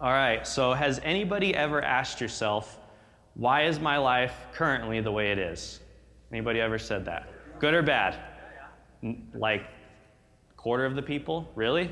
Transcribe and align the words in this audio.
All 0.00 0.12
right, 0.12 0.46
so 0.46 0.74
has 0.74 1.00
anybody 1.02 1.56
ever 1.56 1.82
asked 1.82 2.20
yourself, 2.20 2.78
why 3.34 3.64
is 3.64 3.80
my 3.80 3.96
life 3.96 4.32
currently 4.52 5.00
the 5.00 5.10
way 5.10 5.32
it 5.32 5.40
is? 5.40 5.80
Anybody 6.30 6.60
ever 6.60 6.78
said 6.78 7.04
that? 7.06 7.28
Good 7.58 7.74
or 7.74 7.82
bad? 7.82 8.16
Like 9.34 9.64
quarter 10.56 10.84
of 10.84 10.94
the 10.94 11.02
people? 11.02 11.50
Really? 11.56 11.90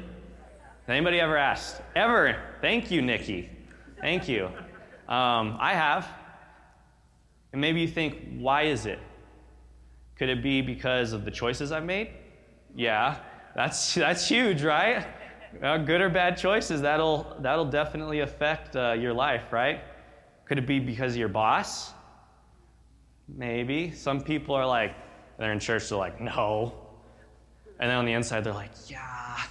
Anybody 0.86 1.18
ever 1.18 1.36
asked? 1.36 1.82
Ever? 1.96 2.40
Thank 2.60 2.92
you, 2.92 3.02
Nikki. 3.02 3.50
Thank 4.00 4.28
you. 4.28 4.46
Um, 5.08 5.56
I 5.58 5.72
have. 5.72 6.08
And 7.50 7.60
maybe 7.60 7.80
you 7.80 7.88
think, 7.88 8.36
why 8.38 8.62
is 8.62 8.86
it? 8.86 9.00
Could 10.16 10.28
it 10.28 10.44
be 10.44 10.62
because 10.62 11.12
of 11.12 11.24
the 11.24 11.32
choices 11.32 11.72
I've 11.72 11.84
made? 11.84 12.10
Yeah, 12.76 13.18
that's, 13.56 13.96
that's 13.96 14.28
huge, 14.28 14.62
right? 14.62 15.04
Uh, 15.62 15.78
good 15.78 16.00
or 16.00 16.08
bad 16.08 16.36
choices, 16.36 16.80
that'll, 16.80 17.36
that'll 17.40 17.64
definitely 17.64 18.20
affect 18.20 18.76
uh, 18.76 18.92
your 18.92 19.12
life, 19.12 19.52
right? 19.52 19.80
Could 20.44 20.58
it 20.58 20.66
be 20.66 20.78
because 20.78 21.12
of 21.12 21.18
your 21.18 21.28
boss? 21.28 21.92
Maybe. 23.28 23.90
Some 23.90 24.20
people 24.20 24.54
are 24.54 24.66
like, 24.66 24.94
they're 25.38 25.52
in 25.52 25.60
church, 25.60 25.88
they're 25.88 25.98
like, 25.98 26.20
no. 26.20 26.74
And 27.78 27.90
then 27.90 27.98
on 27.98 28.04
the 28.04 28.12
inside, 28.12 28.44
they're 28.44 28.54
like, 28.54 28.70
yeah, 28.88 29.42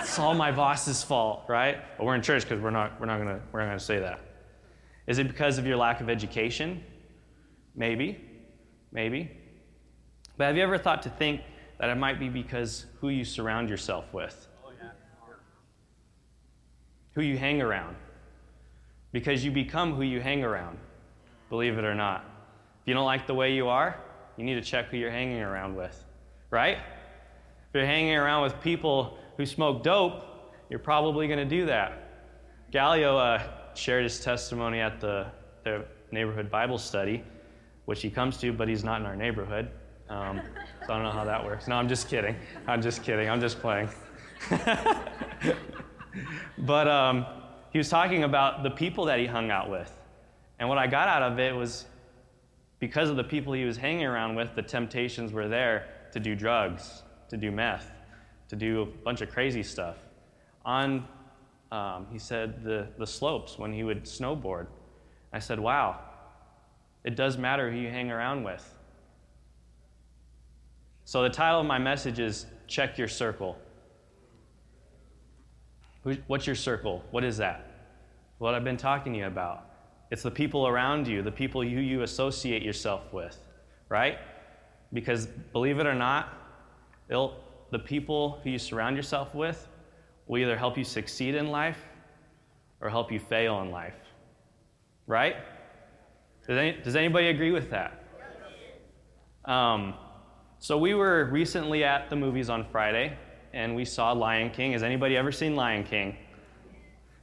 it's 0.00 0.18
all 0.18 0.34
my 0.34 0.52
boss's 0.52 1.02
fault, 1.02 1.44
right? 1.48 1.78
But 1.96 2.04
we're 2.04 2.14
in 2.14 2.22
church 2.22 2.42
because 2.42 2.60
we're 2.60 2.70
not, 2.70 3.00
we're 3.00 3.06
not 3.06 3.18
gonna, 3.18 3.40
we're 3.52 3.60
not 3.60 3.66
gonna 3.66 3.80
say 3.80 4.00
that. 4.00 4.20
Is 5.06 5.18
it 5.18 5.28
because 5.28 5.58
of 5.58 5.66
your 5.66 5.76
lack 5.76 6.00
of 6.00 6.10
education? 6.10 6.82
Maybe, 7.74 8.20
maybe. 8.92 9.30
But 10.36 10.44
have 10.44 10.56
you 10.56 10.62
ever 10.62 10.78
thought 10.78 11.02
to 11.02 11.10
think 11.10 11.40
that 11.78 11.88
it 11.88 11.96
might 11.96 12.18
be 12.18 12.28
because 12.28 12.86
who 13.00 13.08
you 13.08 13.24
surround 13.24 13.68
yourself 13.68 14.12
with? 14.12 14.48
Who 17.14 17.22
you 17.22 17.36
hang 17.36 17.62
around? 17.62 17.96
Because 19.12 19.44
you 19.44 19.50
become 19.50 19.94
who 19.94 20.02
you 20.02 20.20
hang 20.20 20.42
around, 20.42 20.78
believe 21.48 21.78
it 21.78 21.84
or 21.84 21.94
not. 21.94 22.24
If 22.82 22.88
you 22.88 22.94
don't 22.94 23.04
like 23.04 23.26
the 23.26 23.34
way 23.34 23.54
you 23.54 23.68
are, 23.68 23.96
you 24.36 24.44
need 24.44 24.56
to 24.56 24.62
check 24.62 24.88
who 24.88 24.96
you're 24.96 25.10
hanging 25.10 25.40
around 25.40 25.76
with, 25.76 26.04
right? 26.50 26.78
If 26.78 27.74
you're 27.74 27.86
hanging 27.86 28.16
around 28.16 28.42
with 28.42 28.60
people 28.60 29.16
who 29.36 29.46
smoke 29.46 29.82
dope, 29.82 30.24
you're 30.68 30.78
probably 30.80 31.28
going 31.28 31.38
to 31.38 31.44
do 31.44 31.66
that. 31.66 32.00
Gallio 32.72 33.16
uh, 33.16 33.42
shared 33.74 34.02
his 34.02 34.18
testimony 34.18 34.80
at 34.80 35.00
the, 35.00 35.28
the 35.62 35.84
neighborhood 36.10 36.50
Bible 36.50 36.78
study, 36.78 37.22
which 37.84 38.02
he 38.02 38.10
comes 38.10 38.36
to, 38.38 38.52
but 38.52 38.66
he's 38.66 38.82
not 38.82 39.00
in 39.00 39.06
our 39.06 39.16
neighborhood. 39.16 39.70
Um, 40.08 40.40
so 40.86 40.92
I 40.92 40.96
don't 40.96 41.04
know 41.04 41.12
how 41.12 41.24
that 41.24 41.44
works. 41.44 41.68
No, 41.68 41.76
I'm 41.76 41.88
just 41.88 42.08
kidding. 42.08 42.36
I'm 42.66 42.82
just 42.82 43.02
kidding. 43.02 43.30
I'm 43.30 43.40
just 43.40 43.60
playing. 43.60 43.88
but 46.58 46.88
um, 46.88 47.26
he 47.70 47.78
was 47.78 47.88
talking 47.88 48.24
about 48.24 48.62
the 48.62 48.70
people 48.70 49.04
that 49.06 49.18
he 49.18 49.26
hung 49.26 49.50
out 49.50 49.70
with. 49.70 49.92
And 50.58 50.68
what 50.68 50.78
I 50.78 50.86
got 50.86 51.08
out 51.08 51.22
of 51.22 51.38
it 51.38 51.54
was 51.54 51.86
because 52.78 53.10
of 53.10 53.16
the 53.16 53.24
people 53.24 53.52
he 53.52 53.64
was 53.64 53.76
hanging 53.76 54.04
around 54.04 54.34
with, 54.34 54.54
the 54.54 54.62
temptations 54.62 55.32
were 55.32 55.48
there 55.48 55.88
to 56.12 56.20
do 56.20 56.34
drugs, 56.34 57.02
to 57.28 57.36
do 57.36 57.50
meth, 57.50 57.90
to 58.48 58.56
do 58.56 58.82
a 58.82 58.86
bunch 58.86 59.20
of 59.20 59.30
crazy 59.30 59.62
stuff. 59.62 59.96
On, 60.64 61.06
um, 61.72 62.06
he 62.12 62.18
said, 62.18 62.62
the, 62.62 62.86
the 62.98 63.06
slopes 63.06 63.58
when 63.58 63.72
he 63.72 63.82
would 63.82 64.04
snowboard. 64.04 64.66
I 65.32 65.38
said, 65.38 65.58
wow, 65.58 65.98
it 67.02 67.16
does 67.16 67.36
matter 67.36 67.70
who 67.70 67.76
you 67.76 67.88
hang 67.88 68.10
around 68.10 68.44
with. 68.44 68.70
So 71.04 71.22
the 71.22 71.30
title 71.30 71.60
of 71.60 71.66
my 71.66 71.78
message 71.78 72.18
is 72.18 72.46
Check 72.66 72.96
Your 72.96 73.08
Circle. 73.08 73.58
What's 76.26 76.46
your 76.46 76.56
circle? 76.56 77.02
What 77.10 77.24
is 77.24 77.38
that? 77.38 77.70
What 78.38 78.54
I've 78.54 78.64
been 78.64 78.76
talking 78.76 79.14
to 79.14 79.18
you 79.20 79.26
about. 79.26 79.70
It's 80.10 80.22
the 80.22 80.30
people 80.30 80.66
around 80.66 81.08
you, 81.08 81.22
the 81.22 81.32
people 81.32 81.62
who 81.62 81.68
you 81.68 82.02
associate 82.02 82.62
yourself 82.62 83.12
with, 83.12 83.38
right? 83.88 84.18
Because 84.92 85.26
believe 85.26 85.78
it 85.78 85.86
or 85.86 85.94
not, 85.94 86.28
the 87.08 87.78
people 87.78 88.40
who 88.42 88.50
you 88.50 88.58
surround 88.58 88.96
yourself 88.96 89.34
with 89.34 89.66
will 90.26 90.38
either 90.38 90.56
help 90.56 90.76
you 90.76 90.84
succeed 90.84 91.34
in 91.34 91.48
life 91.48 91.78
or 92.80 92.90
help 92.90 93.10
you 93.10 93.18
fail 93.18 93.62
in 93.62 93.70
life, 93.70 93.94
right? 95.06 95.36
Does, 96.46 96.58
any, 96.58 96.72
does 96.82 96.96
anybody 96.96 97.28
agree 97.28 97.50
with 97.50 97.70
that? 97.70 98.04
Um, 99.46 99.94
so 100.58 100.78
we 100.78 100.94
were 100.94 101.26
recently 101.26 101.82
at 101.84 102.10
the 102.10 102.16
movies 102.16 102.50
on 102.50 102.66
Friday, 102.70 103.16
and 103.54 103.74
we 103.74 103.84
saw 103.84 104.12
Lion 104.12 104.50
King. 104.50 104.72
Has 104.72 104.82
anybody 104.82 105.16
ever 105.16 105.30
seen 105.30 105.54
Lion 105.54 105.84
King? 105.84 106.16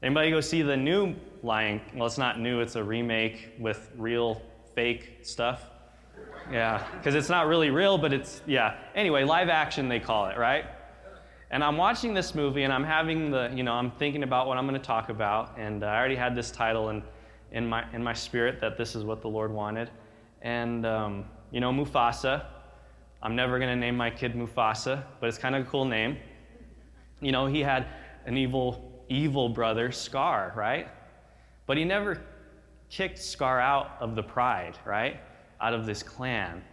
Anybody 0.02 0.32
go 0.32 0.40
see 0.40 0.62
the 0.62 0.78
new 0.78 1.14
Lion? 1.44 1.82
Well, 1.94 2.08
it's 2.08 2.18
not 2.18 2.40
new. 2.40 2.62
It's 2.62 2.76
a 2.76 2.84
remake 2.84 3.50
with 3.60 3.92
real 3.98 4.42
fake 4.74 5.20
stuff. 5.22 5.66
Yeah, 6.52 6.84
because 6.98 7.16
it's 7.16 7.30
not 7.30 7.48
really 7.48 7.70
real, 7.70 7.98
but 7.98 8.14
it's 8.14 8.42
yeah. 8.48 8.78
Anyway, 8.96 9.24
live 9.24 9.50
action 9.50 9.90
they 9.90 10.00
call 10.00 10.28
it, 10.28 10.38
right? 10.38 10.66
And 11.52 11.64
I'm 11.64 11.76
watching 11.76 12.14
this 12.14 12.34
movie, 12.34 12.64
and 12.64 12.74
I'm 12.74 12.84
having 12.84 13.30
the 13.30 13.52
you 13.54 13.64
know 13.64 13.74
I'm 13.74 13.92
thinking 13.92 14.24
about 14.24 14.48
what 14.48 14.58
I'm 14.58 14.68
going 14.68 14.80
to 14.80 14.86
talk 14.86 15.10
about, 15.10 15.58
and 15.58 15.84
uh, 15.84 15.88
I 15.88 15.98
already 15.98 16.16
had 16.16 16.34
this 16.34 16.50
title 16.50 16.90
in 16.90 17.04
in 17.52 17.68
my 17.68 17.86
in 17.94 18.02
my 18.02 18.14
spirit 18.14 18.62
that 18.62 18.78
this 18.78 18.96
is 18.96 19.04
what 19.04 19.22
the 19.22 19.28
Lord 19.28 19.52
wanted, 19.52 19.92
and 20.42 20.86
um, 20.86 21.26
you 21.52 21.60
know 21.60 21.72
Mufasa. 21.72 22.46
I'm 23.24 23.36
never 23.36 23.60
going 23.60 23.70
to 23.70 23.76
name 23.76 23.96
my 23.96 24.10
kid 24.10 24.34
Mufasa, 24.34 25.04
but 25.20 25.28
it's 25.28 25.38
kind 25.38 25.56
of 25.56 25.68
a 25.68 25.70
cool 25.70 25.86
name. 25.86 26.18
You 27.20 27.32
know, 27.32 27.46
he 27.46 27.60
had 27.60 27.86
an 28.26 28.36
evil, 28.36 29.04
evil 29.10 29.48
brother, 29.48 29.92
Scar, 29.92 30.54
right? 30.56 30.88
But 31.68 31.78
he 31.78 31.86
never 31.86 32.20
kicked 32.90 33.20
Scar 33.20 33.60
out 33.60 33.96
of 34.00 34.16
the 34.16 34.24
pride, 34.24 34.78
right? 34.86 35.20
Out 35.60 35.74
of 35.74 35.86
this 35.86 36.02
clan. 36.02 36.64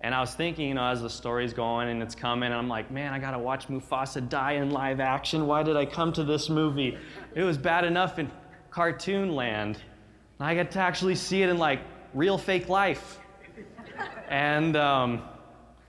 And 0.00 0.14
I 0.14 0.20
was 0.20 0.34
thinking, 0.34 0.68
you 0.68 0.74
know, 0.74 0.84
as 0.84 1.00
the 1.00 1.08
story's 1.08 1.52
going 1.52 1.88
and 1.88 2.02
it's 2.02 2.14
coming, 2.14 2.48
and 2.48 2.54
I'm 2.54 2.68
like, 2.68 2.90
man, 2.90 3.12
I 3.12 3.20
gotta 3.20 3.38
watch 3.38 3.68
Mufasa 3.68 4.28
die 4.28 4.52
in 4.52 4.70
live 4.70 4.98
action. 4.98 5.46
Why 5.46 5.62
did 5.62 5.76
I 5.76 5.86
come 5.86 6.12
to 6.14 6.24
this 6.24 6.50
movie? 6.50 6.98
It 7.34 7.42
was 7.44 7.56
bad 7.56 7.84
enough 7.84 8.18
in 8.18 8.30
cartoon 8.70 9.34
land. 9.34 9.80
I 10.40 10.54
get 10.54 10.72
to 10.72 10.80
actually 10.80 11.14
see 11.14 11.42
it 11.42 11.48
in 11.48 11.56
like 11.56 11.80
real 12.12 12.36
fake 12.36 12.68
life. 12.68 13.20
And, 14.28 14.76
um, 14.76 15.22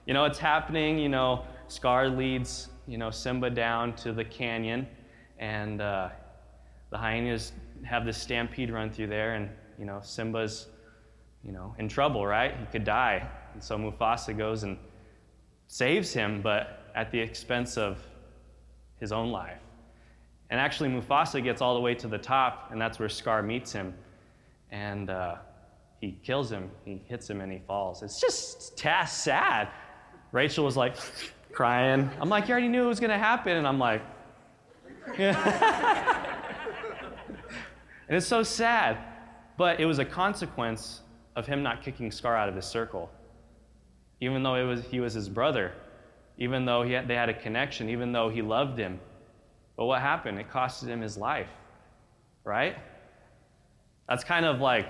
you 0.06 0.14
know, 0.14 0.24
it's 0.24 0.38
happening. 0.38 0.98
You 0.98 1.08
know, 1.08 1.44
Scar 1.68 2.08
leads, 2.08 2.68
you 2.86 2.96
know, 2.96 3.10
Simba 3.10 3.50
down 3.50 3.94
to 3.96 4.12
the 4.12 4.24
canyon, 4.24 4.86
and 5.38 5.80
uh, 5.80 6.08
the 6.90 6.96
hyenas 6.96 7.52
have 7.84 8.04
this 8.04 8.16
stampede 8.16 8.70
run 8.70 8.90
through 8.90 9.08
there, 9.08 9.34
and, 9.34 9.50
you 9.78 9.84
know, 9.84 10.00
Simba's, 10.02 10.68
you 11.44 11.52
know, 11.52 11.74
in 11.78 11.88
trouble, 11.88 12.26
right? 12.26 12.56
He 12.58 12.66
could 12.66 12.84
die. 12.84 13.28
And 13.52 13.62
so 13.62 13.76
Mufasa 13.76 14.36
goes 14.36 14.62
and 14.62 14.78
saves 15.66 16.12
him, 16.12 16.40
but 16.40 16.90
at 16.94 17.10
the 17.10 17.18
expense 17.18 17.76
of 17.76 17.98
his 18.98 19.12
own 19.12 19.30
life. 19.30 19.60
And 20.50 20.60
actually, 20.60 20.88
Mufasa 20.90 21.42
gets 21.42 21.60
all 21.60 21.74
the 21.74 21.80
way 21.80 21.94
to 21.96 22.06
the 22.06 22.18
top, 22.18 22.68
and 22.70 22.80
that's 22.80 22.98
where 22.98 23.08
Scar 23.08 23.42
meets 23.42 23.72
him. 23.72 23.94
And 24.70 25.10
uh, 25.10 25.36
he 26.00 26.18
kills 26.22 26.50
him, 26.50 26.70
he 26.84 27.02
hits 27.06 27.28
him, 27.28 27.40
and 27.40 27.50
he 27.50 27.58
falls. 27.66 28.02
It's 28.02 28.20
just 28.20 28.78
sad. 28.78 29.68
Rachel 30.36 30.66
was 30.66 30.76
like 30.76 30.96
crying. 31.52 32.10
I'm 32.20 32.28
like, 32.28 32.46
you 32.46 32.52
already 32.52 32.68
knew 32.68 32.84
it 32.84 32.88
was 32.88 33.00
going 33.00 33.10
to 33.10 33.18
happen. 33.18 33.56
And 33.56 33.66
I'm 33.66 33.78
like, 33.78 34.02
and 35.18 35.36
it's 38.10 38.26
so 38.26 38.42
sad. 38.42 38.98
But 39.56 39.80
it 39.80 39.86
was 39.86 39.98
a 39.98 40.04
consequence 40.04 41.00
of 41.36 41.46
him 41.46 41.62
not 41.62 41.82
kicking 41.82 42.10
Scar 42.10 42.36
out 42.36 42.50
of 42.50 42.54
his 42.54 42.66
circle. 42.66 43.10
Even 44.20 44.42
though 44.42 44.56
it 44.56 44.64
was, 44.64 44.84
he 44.84 45.00
was 45.00 45.14
his 45.14 45.30
brother, 45.30 45.72
even 46.36 46.66
though 46.66 46.82
he 46.82 46.92
had, 46.92 47.08
they 47.08 47.14
had 47.14 47.30
a 47.30 47.34
connection, 47.34 47.88
even 47.88 48.12
though 48.12 48.28
he 48.28 48.42
loved 48.42 48.78
him. 48.78 49.00
But 49.74 49.86
what 49.86 50.02
happened? 50.02 50.38
It 50.38 50.50
costed 50.50 50.88
him 50.88 51.00
his 51.00 51.16
life, 51.16 51.48
right? 52.44 52.76
That's 54.06 54.24
kind 54.24 54.44
of 54.44 54.60
like 54.60 54.86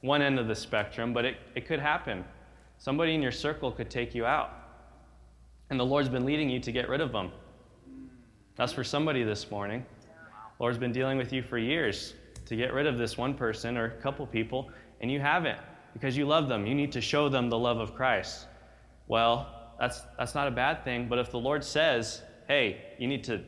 one 0.00 0.22
end 0.22 0.38
of 0.38 0.48
the 0.48 0.54
spectrum, 0.54 1.12
but 1.12 1.26
it, 1.26 1.36
it 1.54 1.66
could 1.66 1.80
happen. 1.80 2.24
Somebody 2.84 3.14
in 3.14 3.22
your 3.22 3.32
circle 3.32 3.72
could 3.72 3.88
take 3.88 4.14
you 4.14 4.26
out. 4.26 4.50
And 5.70 5.80
the 5.80 5.86
Lord's 5.86 6.10
been 6.10 6.26
leading 6.26 6.50
you 6.50 6.60
to 6.60 6.70
get 6.70 6.86
rid 6.86 7.00
of 7.00 7.12
them. 7.12 7.32
That's 8.56 8.74
for 8.74 8.84
somebody 8.84 9.22
this 9.22 9.50
morning. 9.50 9.86
The 10.02 10.62
Lord's 10.62 10.76
been 10.76 10.92
dealing 10.92 11.16
with 11.16 11.32
you 11.32 11.42
for 11.42 11.56
years 11.56 12.12
to 12.44 12.56
get 12.56 12.74
rid 12.74 12.86
of 12.86 12.98
this 12.98 13.16
one 13.16 13.32
person 13.32 13.78
or 13.78 13.86
a 13.86 14.02
couple 14.02 14.26
people, 14.26 14.68
and 15.00 15.10
you 15.10 15.18
haven't 15.18 15.58
because 15.94 16.14
you 16.14 16.26
love 16.26 16.46
them. 16.46 16.66
You 16.66 16.74
need 16.74 16.92
to 16.92 17.00
show 17.00 17.30
them 17.30 17.48
the 17.48 17.58
love 17.58 17.78
of 17.78 17.94
Christ. 17.94 18.48
Well, 19.08 19.72
that's, 19.80 20.02
that's 20.18 20.34
not 20.34 20.46
a 20.46 20.50
bad 20.50 20.84
thing, 20.84 21.08
but 21.08 21.18
if 21.18 21.30
the 21.30 21.40
Lord 21.40 21.64
says, 21.64 22.20
hey, 22.48 22.82
you 22.98 23.08
need 23.08 23.24
to 23.24 23.40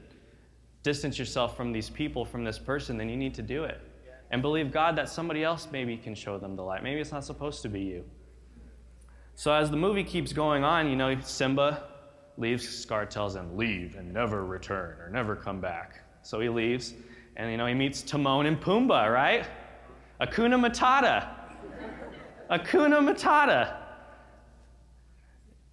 distance 0.83 1.19
yourself 1.19 1.59
from 1.59 1.73
these 1.73 1.91
people, 1.91 2.25
from 2.25 2.43
this 2.43 2.59
person, 2.59 2.97
then 2.97 3.11
you 3.11 3.19
need 3.19 3.35
to 3.35 3.43
do 3.43 3.65
it. 3.65 3.83
And 4.31 4.41
believe 4.41 4.73
God 4.73 4.97
that 4.97 5.11
somebody 5.11 5.44
else 5.44 5.69
maybe 5.71 5.99
can 5.99 6.15
show 6.15 6.38
them 6.38 6.56
the 6.56 6.62
light. 6.62 6.83
Maybe 6.83 7.00
it's 7.00 7.12
not 7.12 7.23
supposed 7.23 7.61
to 7.61 7.69
be 7.69 7.83
you. 7.83 8.03
So 9.37 9.53
as 9.53 9.71
the 9.71 9.77
movie 9.77 10.03
keeps 10.03 10.33
going 10.33 10.65
on, 10.65 10.88
you 10.88 10.97
know, 10.97 11.21
Simba 11.21 11.85
leaves. 12.38 12.67
Scar 12.67 13.05
tells 13.05 13.37
him, 13.37 13.55
leave 13.55 13.97
and 13.97 14.12
never 14.12 14.47
return 14.47 14.99
or 14.99 15.11
never 15.11 15.37
come 15.37 15.61
back. 15.61 16.00
So 16.23 16.41
he 16.41 16.49
leaves. 16.49 16.94
And, 17.37 17.50
you 17.50 17.59
know, 17.59 17.67
he 17.67 17.75
meets 17.75 18.00
Timon 18.00 18.47
and 18.47 18.59
Pumbaa, 18.59 19.12
right? 19.12 19.47
Hakuna 20.23 20.59
Matata. 20.59 21.29
Hakuna 22.50 23.15
Matata. 23.15 23.77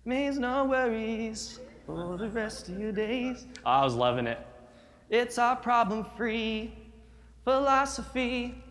Means 0.03 0.37
no 0.37 0.65
worries 0.65 1.61
for 1.85 2.17
the 2.17 2.29
rest 2.29 2.67
of 2.67 2.77
your 2.77 2.91
days. 2.91 3.47
Oh, 3.65 3.71
I 3.71 3.83
was 3.85 3.95
loving 3.95 4.27
it. 4.27 4.45
It's 5.09 5.37
our 5.37 5.55
problem 5.55 6.05
free 6.17 6.73
philosophy. 7.45 8.61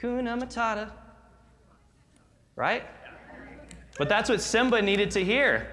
Kuna 0.00 0.36
Matata. 0.36 0.92
Right? 2.54 2.84
But 3.98 4.08
that's 4.08 4.28
what 4.28 4.40
Simba 4.40 4.82
needed 4.82 5.10
to 5.12 5.24
hear. 5.24 5.66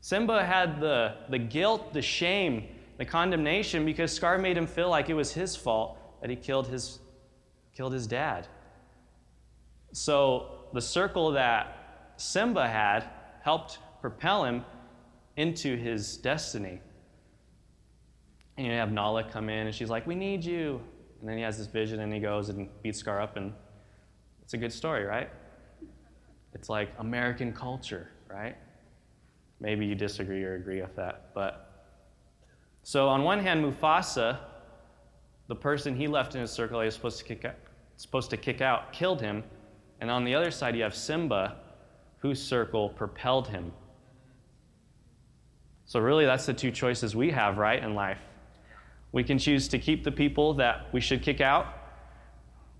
Simba 0.00 0.44
had 0.44 0.80
the, 0.80 1.16
the 1.30 1.38
guilt, 1.38 1.94
the 1.94 2.02
shame, 2.02 2.68
the 2.98 3.04
condemnation 3.04 3.84
because 3.84 4.12
Scar 4.12 4.36
made 4.38 4.56
him 4.56 4.66
feel 4.66 4.90
like 4.90 5.08
it 5.08 5.14
was 5.14 5.32
his 5.32 5.56
fault 5.56 5.98
that 6.20 6.28
he 6.28 6.36
killed 6.36 6.68
his, 6.68 6.98
killed 7.74 7.92
his 7.92 8.06
dad. 8.06 8.46
So 9.92 10.66
the 10.72 10.80
circle 10.82 11.32
that 11.32 12.12
Simba 12.16 12.68
had 12.68 13.04
helped 13.42 13.78
propel 14.00 14.44
him 14.44 14.64
into 15.36 15.76
his 15.76 16.16
destiny. 16.18 16.80
And 18.56 18.66
you 18.66 18.72
have 18.74 18.92
Nala 18.92 19.24
come 19.24 19.48
in 19.48 19.66
and 19.66 19.74
she's 19.74 19.90
like, 19.90 20.06
We 20.06 20.14
need 20.14 20.44
you. 20.44 20.80
And 21.20 21.28
then 21.28 21.38
he 21.38 21.42
has 21.42 21.56
this 21.56 21.66
vision 21.66 22.00
and 22.00 22.12
he 22.12 22.20
goes 22.20 22.50
and 22.50 22.68
beats 22.82 22.98
Scar 22.98 23.20
up, 23.20 23.36
and 23.36 23.54
it's 24.42 24.52
a 24.52 24.58
good 24.58 24.72
story, 24.72 25.04
right? 25.04 25.30
It's 26.54 26.68
like 26.68 26.90
American 26.98 27.52
culture, 27.52 28.10
right? 28.28 28.56
Maybe 29.60 29.86
you 29.86 29.94
disagree 29.94 30.42
or 30.44 30.54
agree 30.54 30.80
with 30.80 30.94
that. 30.96 31.34
But 31.34 31.88
so 32.82 33.08
on 33.08 33.22
one 33.22 33.40
hand, 33.40 33.64
Mufasa, 33.64 34.38
the 35.48 35.54
person 35.54 35.96
he 35.96 36.06
left 36.06 36.34
in 36.34 36.40
his 36.40 36.50
circle 36.50 36.80
he 36.80 36.86
was 36.86 36.94
supposed 36.94 37.18
to 37.18 37.24
kick 37.24 37.44
out, 37.44 37.56
supposed 37.96 38.30
to 38.30 38.36
kick 38.36 38.60
out, 38.60 38.92
killed 38.92 39.20
him. 39.20 39.42
And 40.00 40.10
on 40.10 40.24
the 40.24 40.34
other 40.34 40.50
side, 40.50 40.76
you 40.76 40.82
have 40.82 40.94
Simba, 40.94 41.56
whose 42.18 42.42
circle 42.42 42.88
propelled 42.90 43.48
him. 43.48 43.72
So 45.86 46.00
really, 46.00 46.24
that's 46.24 46.46
the 46.46 46.54
two 46.54 46.70
choices 46.70 47.14
we 47.14 47.30
have, 47.30 47.58
right, 47.58 47.82
in 47.82 47.94
life. 47.94 48.18
We 49.12 49.22
can 49.22 49.38
choose 49.38 49.68
to 49.68 49.78
keep 49.78 50.02
the 50.02 50.10
people 50.10 50.54
that 50.54 50.92
we 50.92 51.00
should 51.00 51.22
kick 51.22 51.40
out, 51.40 51.66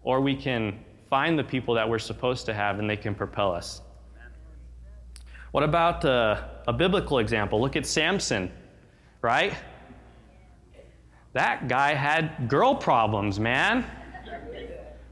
or 0.02 0.20
we 0.20 0.34
can 0.34 0.84
find 1.14 1.38
the 1.38 1.44
people 1.44 1.74
that 1.74 1.88
we're 1.88 1.96
supposed 1.96 2.44
to 2.44 2.52
have 2.52 2.80
and 2.80 2.90
they 2.90 2.96
can 2.96 3.14
propel 3.14 3.52
us. 3.52 3.82
What 5.52 5.62
about 5.62 6.04
uh, 6.04 6.42
a 6.66 6.72
biblical 6.72 7.20
example? 7.20 7.60
Look 7.60 7.76
at 7.76 7.86
Samson, 7.86 8.50
right? 9.22 9.54
That 11.32 11.68
guy 11.68 11.94
had 11.94 12.48
girl 12.48 12.74
problems, 12.74 13.38
man. 13.38 13.84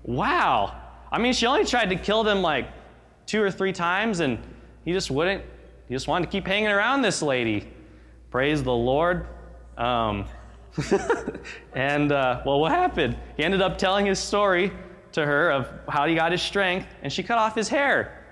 Wow. 0.03 0.77
I 1.13 1.21
mean, 1.21 1.33
she 1.33 1.47
only 1.47 1.65
tried 1.65 1.91
to 1.91 1.95
kill 1.95 2.25
them 2.25 2.43
like 2.43 2.67
two 3.25 3.41
or 3.41 3.53
three 3.53 3.73
times, 3.73 4.19
and 4.19 4.41
he 4.85 4.91
just 4.93 5.09
wouldn't. 5.09 5.45
He 5.89 5.95
just 5.95 6.09
wanted 6.09 6.27
to 6.27 6.33
keep 6.33 6.49
hanging 6.49 6.67
around 6.71 7.03
this 7.03 7.23
lady. 7.23 7.69
Praise 8.29 8.61
the 8.61 8.73
Lord. 8.73 9.29
Um, 9.79 10.25
and 11.75 12.11
uh, 12.11 12.43
well, 12.45 12.59
what 12.59 12.73
happened? 12.73 13.17
He 13.37 13.45
ended 13.45 13.63
up 13.63 13.79
telling 13.79 14.05
his 14.05 14.19
story 14.19 14.73
to 15.13 15.25
her 15.25 15.51
of 15.51 15.69
how 15.89 16.07
he 16.07 16.15
got 16.15 16.33
his 16.33 16.43
strength, 16.43 16.87
and 17.03 17.13
she 17.13 17.23
cut 17.23 17.39
off 17.39 17.55
his 17.55 17.69
hair. 17.69 18.25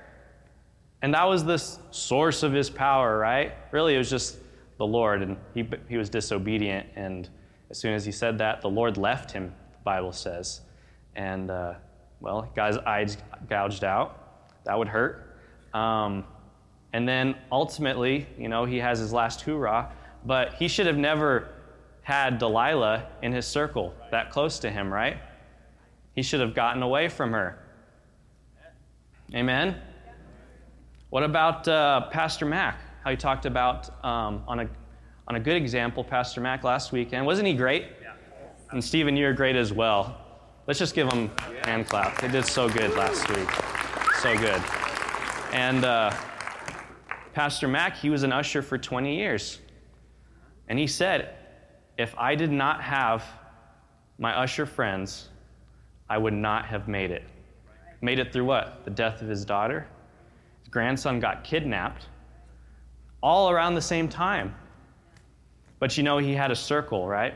And 1.03 1.15
that 1.15 1.25
was 1.25 1.45
the 1.45 1.59
source 1.59 2.43
of 2.43 2.53
his 2.53 2.69
power, 2.69 3.19
right? 3.19 3.55
Really, 3.73 3.95
it 3.95 3.99
was 3.99 4.11
just 4.11 4.39
the 4.79 4.87
Lord, 4.87 5.23
and 5.23 5.37
he, 5.55 5.69
he 5.89 5.97
was 5.97 6.11
disobedient. 6.11 6.87
And 6.97 7.29
as 7.71 7.79
soon 7.79 7.95
as 7.95 8.05
he 8.05 8.13
said 8.13 8.39
that, 8.39 8.61
the 8.61 8.69
Lord 8.69 8.97
left 8.97 9.31
him, 9.31 9.53
the 9.73 9.79
Bible 9.85 10.13
says. 10.13 10.61
And, 11.17 11.51
uh, 11.51 11.75
well, 12.21 12.51
guy's 12.55 12.77
eyes 12.79 13.17
gouged 13.49 13.85
out. 13.85 14.55
That 14.65 14.79
would 14.79 14.89
hurt. 14.89 15.37
Um, 15.73 16.25
and 16.93 17.09
then 17.09 17.37
ultimately, 17.51 18.27
you 18.39 18.49
know, 18.49 18.65
he 18.65 18.79
has 18.79 18.99
his 18.99 19.13
last 19.13 19.43
hoorah, 19.43 19.93
but 20.25 20.55
he 20.55 20.69
should 20.69 20.87
have 20.87 20.99
never 20.99 21.49
had 22.03 22.39
Delilah 22.39 23.07
in 23.23 23.33
his 23.33 23.47
circle 23.47 23.95
that 24.11 24.31
close 24.31 24.59
to 24.59 24.71
him, 24.71 24.93
right? 24.93 25.19
He 26.21 26.23
should 26.23 26.41
have 26.41 26.55
gotten 26.55 26.83
away 26.83 27.09
from 27.09 27.33
her. 27.33 27.59
Amen? 29.35 29.75
What 31.09 31.23
about 31.23 31.67
uh, 31.67 32.11
Pastor 32.11 32.45
Mac? 32.45 32.79
How 33.03 33.11
he 33.11 33.17
talked 33.17 33.47
about 33.47 33.89
um, 34.05 34.45
on, 34.47 34.61
a, 34.61 34.69
on 35.29 35.37
a 35.37 35.41
good 35.41 35.57
example, 35.57 36.05
Pastor 36.05 36.43
Mac 36.43 36.63
last 36.63 36.93
weekend. 36.93 37.25
Wasn't 37.25 37.49
he 37.49 37.55
great? 37.55 37.87
Yeah. 38.03 38.13
And 38.71 38.85
Stephen, 38.85 39.17
you're 39.17 39.33
great 39.33 39.57
as 39.57 39.73
well. 39.73 40.21
Let's 40.67 40.79
just 40.79 40.95
give 40.95 41.11
him 41.11 41.31
a 41.39 41.67
hand 41.67 41.89
clap. 41.89 42.21
They 42.21 42.29
did 42.29 42.45
so 42.45 42.69
good 42.69 42.95
last 42.97 43.27
week. 43.31 43.51
So 44.21 44.37
good. 44.37 44.63
And 45.55 45.87
uh, 45.87 46.15
Pastor 47.33 47.67
Mac, 47.67 47.97
he 47.97 48.11
was 48.11 48.25
an 48.25 48.33
usher 48.35 48.61
for 48.61 48.77
20 48.77 49.17
years. 49.17 49.59
And 50.69 50.79
he 50.79 50.87
said, 50.87 51.35
if 51.97 52.15
I 52.19 52.35
did 52.35 52.53
not 52.53 52.83
have 52.83 53.25
my 54.19 54.37
usher 54.37 54.67
friends, 54.67 55.31
I 56.11 56.19
would 56.19 56.35
not 56.35 56.67
have 56.67 56.89
made 56.89 57.13
it. 57.13 57.23
Made 58.03 58.19
it 58.19 58.33
through 58.33 58.45
what? 58.45 58.85
The 58.85 58.91
death 58.91 59.23
of 59.23 59.29
his 59.29 59.45
daughter. 59.45 59.87
His 60.59 60.69
grandson 60.69 61.21
got 61.21 61.45
kidnapped 61.45 62.07
all 63.23 63.49
around 63.49 63.75
the 63.77 63.83
same 63.83 64.09
time. 64.09 64.55
But 65.79 65.97
you 65.97 66.03
know, 66.03 66.19
he 66.19 66.35
had 66.35 66.51
a 66.51 66.57
circle, 66.57 67.07
right? 67.07 67.35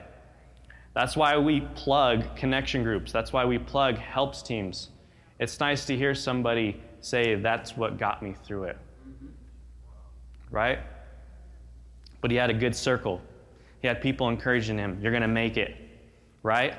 That's 0.93 1.17
why 1.17 1.39
we 1.39 1.61
plug 1.75 2.37
connection 2.37 2.83
groups. 2.83 3.13
That's 3.13 3.33
why 3.33 3.45
we 3.45 3.59
plug 3.59 3.97
helps 3.97 4.43
teams. 4.43 4.91
It's 5.39 5.61
nice 5.61 5.87
to 5.87 5.97
hear 5.97 6.15
somebody 6.15 6.81
say, 7.01 7.37
That's 7.37 7.77
what 7.77 7.99
got 7.99 8.23
me 8.23 8.35
through 8.45 8.65
it. 8.65 8.79
Right? 10.51 10.81
But 12.21 12.31
he 12.31 12.37
had 12.37 12.51
a 12.51 12.55
good 12.55 12.75
circle. 12.75 13.21
He 13.83 13.89
had 13.89 14.01
people 14.01 14.29
encouraging 14.29 14.79
him, 14.79 14.99
You're 15.01 15.13
going 15.13 15.23
to 15.23 15.29
make 15.29 15.57
it. 15.57 15.77
Right? 16.43 16.75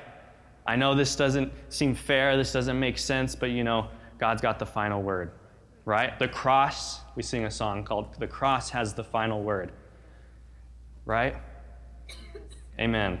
I 0.66 0.76
know 0.76 0.94
this 0.94 1.14
doesn't 1.16 1.52
seem 1.68 1.94
fair, 1.94 2.36
this 2.36 2.52
doesn't 2.52 2.78
make 2.78 2.98
sense, 2.98 3.34
but 3.34 3.50
you 3.50 3.64
know, 3.64 3.88
God's 4.18 4.42
got 4.42 4.58
the 4.58 4.66
final 4.66 5.02
word, 5.02 5.30
right? 5.84 6.18
The 6.18 6.28
cross, 6.28 7.00
we 7.14 7.22
sing 7.22 7.44
a 7.44 7.50
song 7.50 7.84
called 7.84 8.18
The 8.18 8.26
Cross 8.26 8.70
Has 8.70 8.94
the 8.94 9.04
Final 9.04 9.42
Word, 9.42 9.72
right? 11.04 11.36
Amen. 12.80 13.20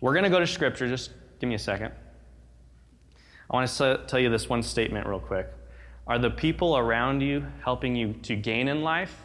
We're 0.00 0.12
going 0.12 0.24
to 0.24 0.30
go 0.30 0.40
to 0.40 0.46
Scripture. 0.46 0.88
Just 0.88 1.12
give 1.40 1.48
me 1.48 1.54
a 1.54 1.58
second. 1.58 1.92
I 3.50 3.54
want 3.54 3.68
to 3.68 4.00
tell 4.06 4.18
you 4.18 4.30
this 4.30 4.48
one 4.48 4.62
statement 4.62 5.06
real 5.06 5.20
quick. 5.20 5.46
Are 6.06 6.18
the 6.18 6.30
people 6.30 6.76
around 6.76 7.20
you 7.20 7.46
helping 7.62 7.94
you 7.94 8.14
to 8.22 8.34
gain 8.34 8.68
in 8.68 8.82
life? 8.82 9.16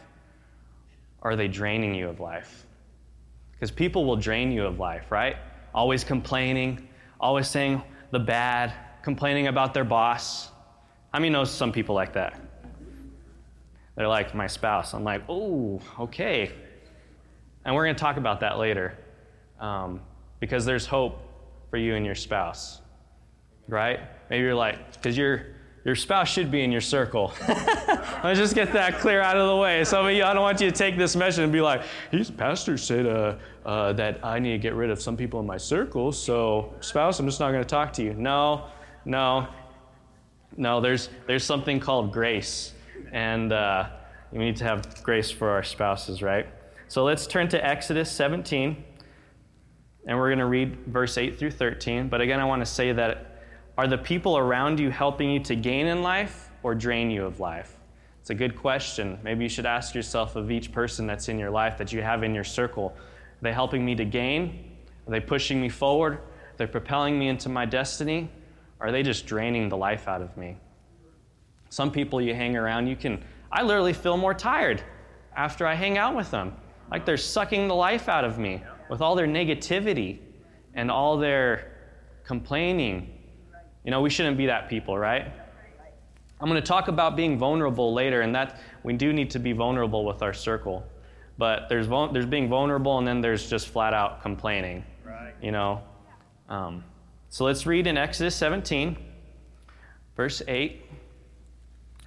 Or 1.22 1.32
are 1.32 1.36
they 1.36 1.48
draining 1.48 1.94
you 1.94 2.08
of 2.08 2.20
life? 2.20 2.64
Because 3.52 3.70
people 3.70 4.04
will 4.04 4.16
drain 4.16 4.52
you 4.52 4.64
of 4.64 4.78
life, 4.78 5.10
right? 5.10 5.36
Always 5.74 6.04
complaining, 6.04 6.87
always 7.20 7.48
saying 7.48 7.82
the 8.10 8.18
bad, 8.18 8.72
complaining 9.02 9.46
about 9.46 9.74
their 9.74 9.84
boss. 9.84 10.50
How 11.12 11.18
many 11.18 11.30
know 11.30 11.44
some 11.44 11.72
people 11.72 11.94
like 11.94 12.12
that? 12.14 12.40
They're 13.96 14.08
like 14.08 14.34
my 14.34 14.46
spouse. 14.46 14.94
I'm 14.94 15.04
like, 15.04 15.22
oh, 15.28 15.80
okay. 15.98 16.52
And 17.64 17.74
we're 17.74 17.84
going 17.84 17.96
to 17.96 18.00
talk 18.00 18.16
about 18.16 18.40
that 18.40 18.58
later 18.58 18.96
um, 19.58 20.00
because 20.40 20.64
there's 20.64 20.86
hope 20.86 21.20
for 21.70 21.76
you 21.76 21.96
and 21.96 22.06
your 22.06 22.14
spouse, 22.14 22.80
right? 23.66 24.00
Maybe 24.30 24.44
you're 24.44 24.54
like, 24.54 24.92
because 24.92 25.16
you're 25.16 25.46
your 25.88 25.96
spouse 25.96 26.28
should 26.28 26.50
be 26.50 26.62
in 26.62 26.70
your 26.70 26.82
circle. 26.82 27.32
Let's 27.48 28.38
just 28.38 28.54
get 28.54 28.74
that 28.74 28.98
clear 28.98 29.22
out 29.22 29.38
of 29.38 29.48
the 29.48 29.56
way. 29.56 29.82
Some 29.84 30.04
of 30.04 30.12
you, 30.12 30.22
I 30.22 30.34
don't 30.34 30.42
want 30.42 30.60
you 30.60 30.70
to 30.70 30.76
take 30.76 30.98
this 30.98 31.16
message 31.16 31.42
and 31.42 31.50
be 31.50 31.62
like, 31.62 31.80
"His 32.10 32.30
pastor 32.30 32.76
said 32.76 33.06
uh, 33.06 33.36
uh, 33.64 33.94
that 33.94 34.22
I 34.22 34.38
need 34.38 34.50
to 34.50 34.58
get 34.58 34.74
rid 34.74 34.90
of 34.90 35.00
some 35.00 35.16
people 35.16 35.40
in 35.40 35.46
my 35.46 35.56
circle, 35.56 36.12
so 36.12 36.74
spouse, 36.80 37.20
I'm 37.20 37.26
just 37.26 37.40
not 37.40 37.52
going 37.52 37.62
to 37.62 37.68
talk 37.68 37.94
to 37.94 38.02
you." 38.02 38.12
No, 38.12 38.66
no, 39.06 39.48
no. 40.58 40.78
There's 40.82 41.08
there's 41.26 41.42
something 41.42 41.80
called 41.80 42.12
grace, 42.12 42.74
and 43.10 43.50
uh, 43.50 43.88
we 44.30 44.40
need 44.40 44.56
to 44.56 44.64
have 44.64 45.02
grace 45.02 45.30
for 45.30 45.48
our 45.48 45.62
spouses, 45.62 46.20
right? 46.20 46.48
So 46.88 47.02
let's 47.02 47.26
turn 47.26 47.48
to 47.48 47.66
Exodus 47.66 48.12
17, 48.12 48.84
and 50.06 50.18
we're 50.18 50.28
going 50.28 50.38
to 50.38 50.44
read 50.44 50.84
verse 50.84 51.16
8 51.16 51.38
through 51.38 51.52
13. 51.52 52.10
But 52.10 52.20
again, 52.20 52.40
I 52.40 52.44
want 52.44 52.60
to 52.60 52.66
say 52.66 52.92
that 52.92 53.27
are 53.78 53.86
the 53.86 53.96
people 53.96 54.36
around 54.36 54.80
you 54.80 54.90
helping 54.90 55.30
you 55.30 55.38
to 55.38 55.54
gain 55.54 55.86
in 55.86 56.02
life 56.02 56.50
or 56.64 56.74
drain 56.74 57.12
you 57.12 57.24
of 57.24 57.38
life? 57.38 57.78
It's 58.20 58.30
a 58.30 58.34
good 58.34 58.56
question. 58.56 59.20
Maybe 59.22 59.44
you 59.44 59.48
should 59.48 59.66
ask 59.66 59.94
yourself 59.94 60.34
of 60.34 60.50
each 60.50 60.72
person 60.72 61.06
that's 61.06 61.28
in 61.28 61.38
your 61.38 61.50
life 61.50 61.78
that 61.78 61.92
you 61.92 62.02
have 62.02 62.24
in 62.24 62.34
your 62.34 62.42
circle. 62.42 62.92
Are 62.96 63.40
they 63.40 63.52
helping 63.52 63.84
me 63.84 63.94
to 63.94 64.04
gain? 64.04 64.76
Are 65.06 65.12
they 65.12 65.20
pushing 65.20 65.60
me 65.60 65.68
forward? 65.68 66.14
Are 66.14 66.56
they 66.56 66.66
propelling 66.66 67.16
me 67.16 67.28
into 67.28 67.48
my 67.48 67.64
destiny? 67.64 68.28
Or 68.80 68.88
are 68.88 68.92
they 68.92 69.04
just 69.04 69.26
draining 69.26 69.68
the 69.68 69.76
life 69.76 70.08
out 70.08 70.22
of 70.22 70.36
me? 70.36 70.56
Some 71.70 71.92
people 71.92 72.20
you 72.20 72.34
hang 72.34 72.56
around, 72.56 72.88
you 72.88 72.96
can, 72.96 73.22
I 73.52 73.62
literally 73.62 73.92
feel 73.92 74.16
more 74.16 74.34
tired 74.34 74.82
after 75.36 75.64
I 75.64 75.74
hang 75.74 75.98
out 75.98 76.16
with 76.16 76.32
them. 76.32 76.52
Like 76.90 77.06
they're 77.06 77.16
sucking 77.16 77.68
the 77.68 77.76
life 77.76 78.08
out 78.08 78.24
of 78.24 78.40
me 78.40 78.60
with 78.90 79.00
all 79.00 79.14
their 79.14 79.28
negativity 79.28 80.18
and 80.74 80.90
all 80.90 81.16
their 81.16 81.76
complaining. 82.24 83.17
You 83.88 83.90
know, 83.90 84.02
we 84.02 84.10
shouldn't 84.10 84.36
be 84.36 84.44
that 84.44 84.68
people, 84.68 84.98
right? 84.98 85.32
I'm 86.42 86.48
going 86.50 86.60
to 86.60 86.66
talk 86.66 86.88
about 86.88 87.16
being 87.16 87.38
vulnerable 87.38 87.94
later, 87.94 88.20
and 88.20 88.34
that 88.34 88.60
we 88.82 88.92
do 88.92 89.14
need 89.14 89.30
to 89.30 89.38
be 89.38 89.52
vulnerable 89.52 90.04
with 90.04 90.20
our 90.20 90.34
circle. 90.34 90.86
But 91.38 91.70
there's, 91.70 91.88
there's 91.88 92.26
being 92.26 92.50
vulnerable, 92.50 92.98
and 92.98 93.08
then 93.08 93.22
there's 93.22 93.48
just 93.48 93.68
flat 93.68 93.94
out 93.94 94.20
complaining. 94.20 94.84
Right. 95.06 95.32
You 95.40 95.52
know? 95.52 95.80
Um, 96.50 96.84
so 97.30 97.46
let's 97.46 97.64
read 97.64 97.86
in 97.86 97.96
Exodus 97.96 98.36
17, 98.36 98.98
verse 100.18 100.42
8. 100.46 100.84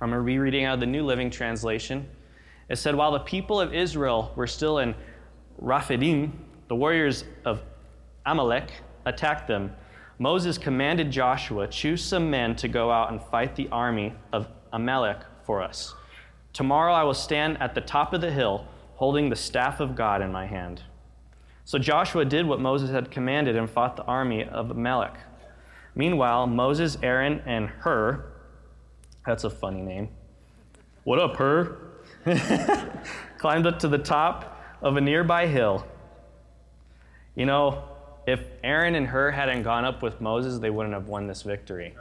I'm 0.01 0.11
going 0.11 0.21
to 0.21 0.23
be 0.23 0.38
reading 0.38 0.65
out 0.65 0.75
of 0.75 0.81
the 0.81 0.85
New 0.85 1.03
Living 1.03 1.31
Translation. 1.31 2.07
It 2.69 2.75
said, 2.75 2.93
While 2.93 3.13
the 3.13 3.21
people 3.21 3.59
of 3.59 3.73
Israel 3.73 4.33
were 4.35 4.45
still 4.45 4.77
in 4.77 4.93
Rephidim, 5.57 6.45
the 6.67 6.75
warriors 6.75 7.23
of 7.43 7.63
Amalek 8.27 8.69
attacked 9.05 9.47
them. 9.47 9.73
Moses 10.21 10.59
commanded 10.59 11.09
Joshua, 11.09 11.67
Choose 11.67 12.05
some 12.05 12.29
men 12.29 12.55
to 12.57 12.67
go 12.67 12.91
out 12.91 13.11
and 13.11 13.19
fight 13.19 13.55
the 13.55 13.67
army 13.69 14.13
of 14.31 14.47
Amalek 14.71 15.17
for 15.45 15.63
us. 15.63 15.95
Tomorrow 16.53 16.93
I 16.93 17.01
will 17.01 17.15
stand 17.15 17.59
at 17.59 17.73
the 17.73 17.81
top 17.81 18.13
of 18.13 18.21
the 18.21 18.29
hill, 18.29 18.67
holding 18.97 19.31
the 19.31 19.35
staff 19.35 19.79
of 19.79 19.95
God 19.95 20.21
in 20.21 20.31
my 20.31 20.45
hand. 20.45 20.83
So 21.65 21.79
Joshua 21.79 22.23
did 22.23 22.45
what 22.45 22.59
Moses 22.59 22.91
had 22.91 23.09
commanded 23.09 23.55
and 23.55 23.67
fought 23.67 23.95
the 23.95 24.03
army 24.03 24.43
of 24.43 24.69
Amalek. 24.69 25.15
Meanwhile, 25.95 26.45
Moses, 26.45 26.99
Aaron, 27.01 27.41
and 27.47 27.69
Hur, 27.69 28.23
that's 29.25 29.43
a 29.43 29.49
funny 29.49 29.81
name. 29.81 30.09
What 31.03 31.17
up, 31.17 31.35
Hur? 31.37 31.79
climbed 33.39 33.65
up 33.65 33.79
to 33.79 33.87
the 33.87 33.97
top 33.97 34.63
of 34.83 34.97
a 34.97 35.01
nearby 35.01 35.47
hill. 35.47 35.83
You 37.33 37.47
know, 37.47 37.85
if 38.31 38.45
Aaron 38.63 38.95
and 38.95 39.07
Hur 39.07 39.31
hadn't 39.31 39.63
gone 39.63 39.83
up 39.83 40.01
with 40.01 40.21
Moses, 40.21 40.59
they 40.59 40.69
wouldn't 40.69 40.93
have 40.93 41.07
won 41.07 41.27
this 41.27 41.41
victory. 41.41 41.93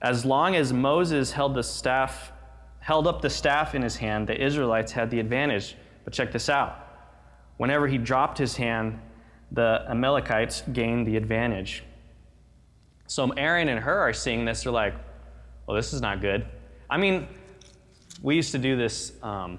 As 0.00 0.24
long 0.24 0.56
as 0.56 0.72
Moses 0.72 1.32
held 1.32 1.54
the 1.54 1.62
staff, 1.62 2.32
held 2.80 3.06
up 3.06 3.20
the 3.20 3.30
staff 3.30 3.74
in 3.74 3.82
his 3.82 3.96
hand, 3.96 4.26
the 4.26 4.42
Israelites 4.42 4.90
had 4.90 5.10
the 5.10 5.20
advantage. 5.20 5.76
But 6.04 6.14
check 6.14 6.32
this 6.32 6.48
out. 6.48 6.78
Whenever 7.58 7.86
he 7.86 7.98
dropped 7.98 8.38
his 8.38 8.56
hand, 8.56 8.98
the 9.52 9.84
Amalekites 9.88 10.62
gained 10.72 11.06
the 11.06 11.16
advantage. 11.16 11.84
So 13.06 13.30
Aaron 13.32 13.68
and 13.68 13.78
Hur 13.78 13.98
are 13.98 14.12
seeing 14.14 14.46
this. 14.46 14.62
They're 14.62 14.72
like, 14.72 14.94
well, 15.66 15.76
this 15.76 15.92
is 15.92 16.00
not 16.00 16.22
good. 16.22 16.46
I 16.88 16.96
mean, 16.96 17.28
we 18.22 18.34
used 18.34 18.52
to 18.52 18.58
do 18.58 18.76
this 18.76 19.12
um, 19.22 19.58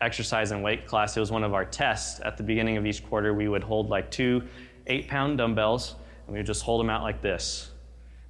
exercise 0.00 0.50
and 0.50 0.62
weight 0.62 0.86
class. 0.86 1.16
It 1.16 1.20
was 1.20 1.30
one 1.30 1.44
of 1.44 1.54
our 1.54 1.64
tests. 1.64 2.20
At 2.24 2.36
the 2.36 2.42
beginning 2.42 2.76
of 2.76 2.86
each 2.86 3.04
quarter, 3.06 3.34
we 3.34 3.48
would 3.48 3.62
hold 3.62 3.88
like 3.88 4.10
two 4.10 4.42
eight 4.86 5.08
pound 5.08 5.38
dumbbells, 5.38 5.94
and 6.26 6.34
we 6.34 6.38
would 6.38 6.46
just 6.46 6.62
hold 6.62 6.80
them 6.80 6.90
out 6.90 7.02
like 7.02 7.22
this. 7.22 7.70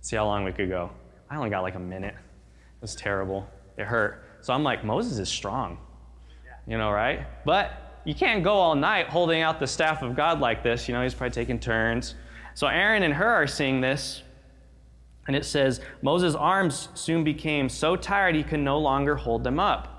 See 0.01 0.17
how 0.17 0.27
long 0.27 0.45
we 0.45 0.53
could 0.53 0.69
go. 0.69 0.91
I 1.31 1.37
only 1.37 1.51
got 1.51 1.63
like 1.63 1.75
a 1.75 1.81
minute. 1.81 2.15
It 2.15 2.83
was 2.83 2.95
terrible. 2.95 3.49
It 3.77 3.85
hurt. 3.85 4.25
So 4.43 4.53
I'm 4.53 4.63
like, 4.63 4.85
Moses 4.85 5.19
is 5.19 5.29
strong. 5.29 5.79
You 6.67 6.79
know, 6.79 6.91
right? 6.91 7.27
But 7.45 8.01
you 8.05 8.15
can't 8.15 8.45
go 8.45 8.53
all 8.55 8.75
night 8.75 9.09
holding 9.09 9.41
out 9.41 9.59
the 9.59 9.67
staff 9.67 10.03
of 10.03 10.15
God 10.15 10.41
like 10.41 10.63
this. 10.63 10.89
You 10.89 10.95
know, 10.95 11.03
he's 11.03 11.15
probably 11.15 11.35
taking 11.35 11.59
turns. 11.59 12.15
So 12.55 12.67
Aaron 12.67 13.03
and 13.03 13.13
Hur 13.13 13.29
are 13.29 13.47
seeing 13.47 13.81
this, 13.81 14.23
and 15.27 15.35
it 15.35 15.45
says, 15.45 15.81
Moses' 16.03 16.35
arms 16.35 16.89
soon 16.95 17.25
became 17.25 17.69
so 17.69 17.97
tired 17.97 18.35
he 18.35 18.43
could 18.43 18.61
no 18.61 18.79
longer 18.79 19.17
hold 19.17 19.43
them 19.43 19.59
up. 19.59 19.94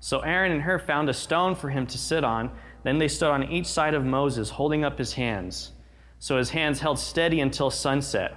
So 0.00 0.20
Aaron 0.20 0.52
and 0.52 0.62
Hur 0.62 0.78
found 0.78 1.08
a 1.08 1.14
stone 1.14 1.54
for 1.54 1.70
him 1.70 1.86
to 1.86 1.98
sit 1.98 2.24
on. 2.24 2.50
Then 2.84 2.98
they 2.98 3.08
stood 3.08 3.30
on 3.30 3.50
each 3.50 3.66
side 3.66 3.94
of 3.94 4.04
Moses, 4.04 4.50
holding 4.50 4.84
up 4.84 4.98
his 4.98 5.12
hands. 5.14 5.72
So 6.18 6.36
his 6.36 6.50
hands 6.50 6.80
held 6.80 6.98
steady 6.98 7.40
until 7.40 7.70
sunset. 7.70 8.36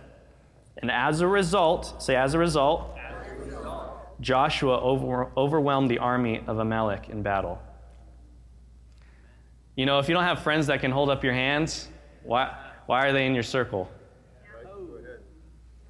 And 0.77 0.89
as 0.89 1.21
a 1.21 1.27
result, 1.27 2.01
say, 2.01 2.15
as 2.15 2.33
a 2.33 2.39
result, 2.39 2.97
as 2.97 3.31
a 3.31 3.35
result. 3.35 4.21
Joshua 4.21 4.79
over, 4.81 5.31
overwhelmed 5.37 5.89
the 5.89 5.99
army 5.99 6.43
of 6.47 6.59
Amalek 6.59 7.09
in 7.09 7.21
battle. 7.21 7.59
You 9.75 9.85
know, 9.85 9.99
if 9.99 10.09
you 10.09 10.15
don't 10.15 10.23
have 10.23 10.43
friends 10.43 10.67
that 10.67 10.81
can 10.81 10.91
hold 10.91 11.09
up 11.09 11.23
your 11.23 11.33
hands, 11.33 11.87
why, 12.23 12.55
why 12.87 13.07
are 13.07 13.13
they 13.13 13.25
in 13.25 13.33
your 13.33 13.43
circle? 13.43 13.89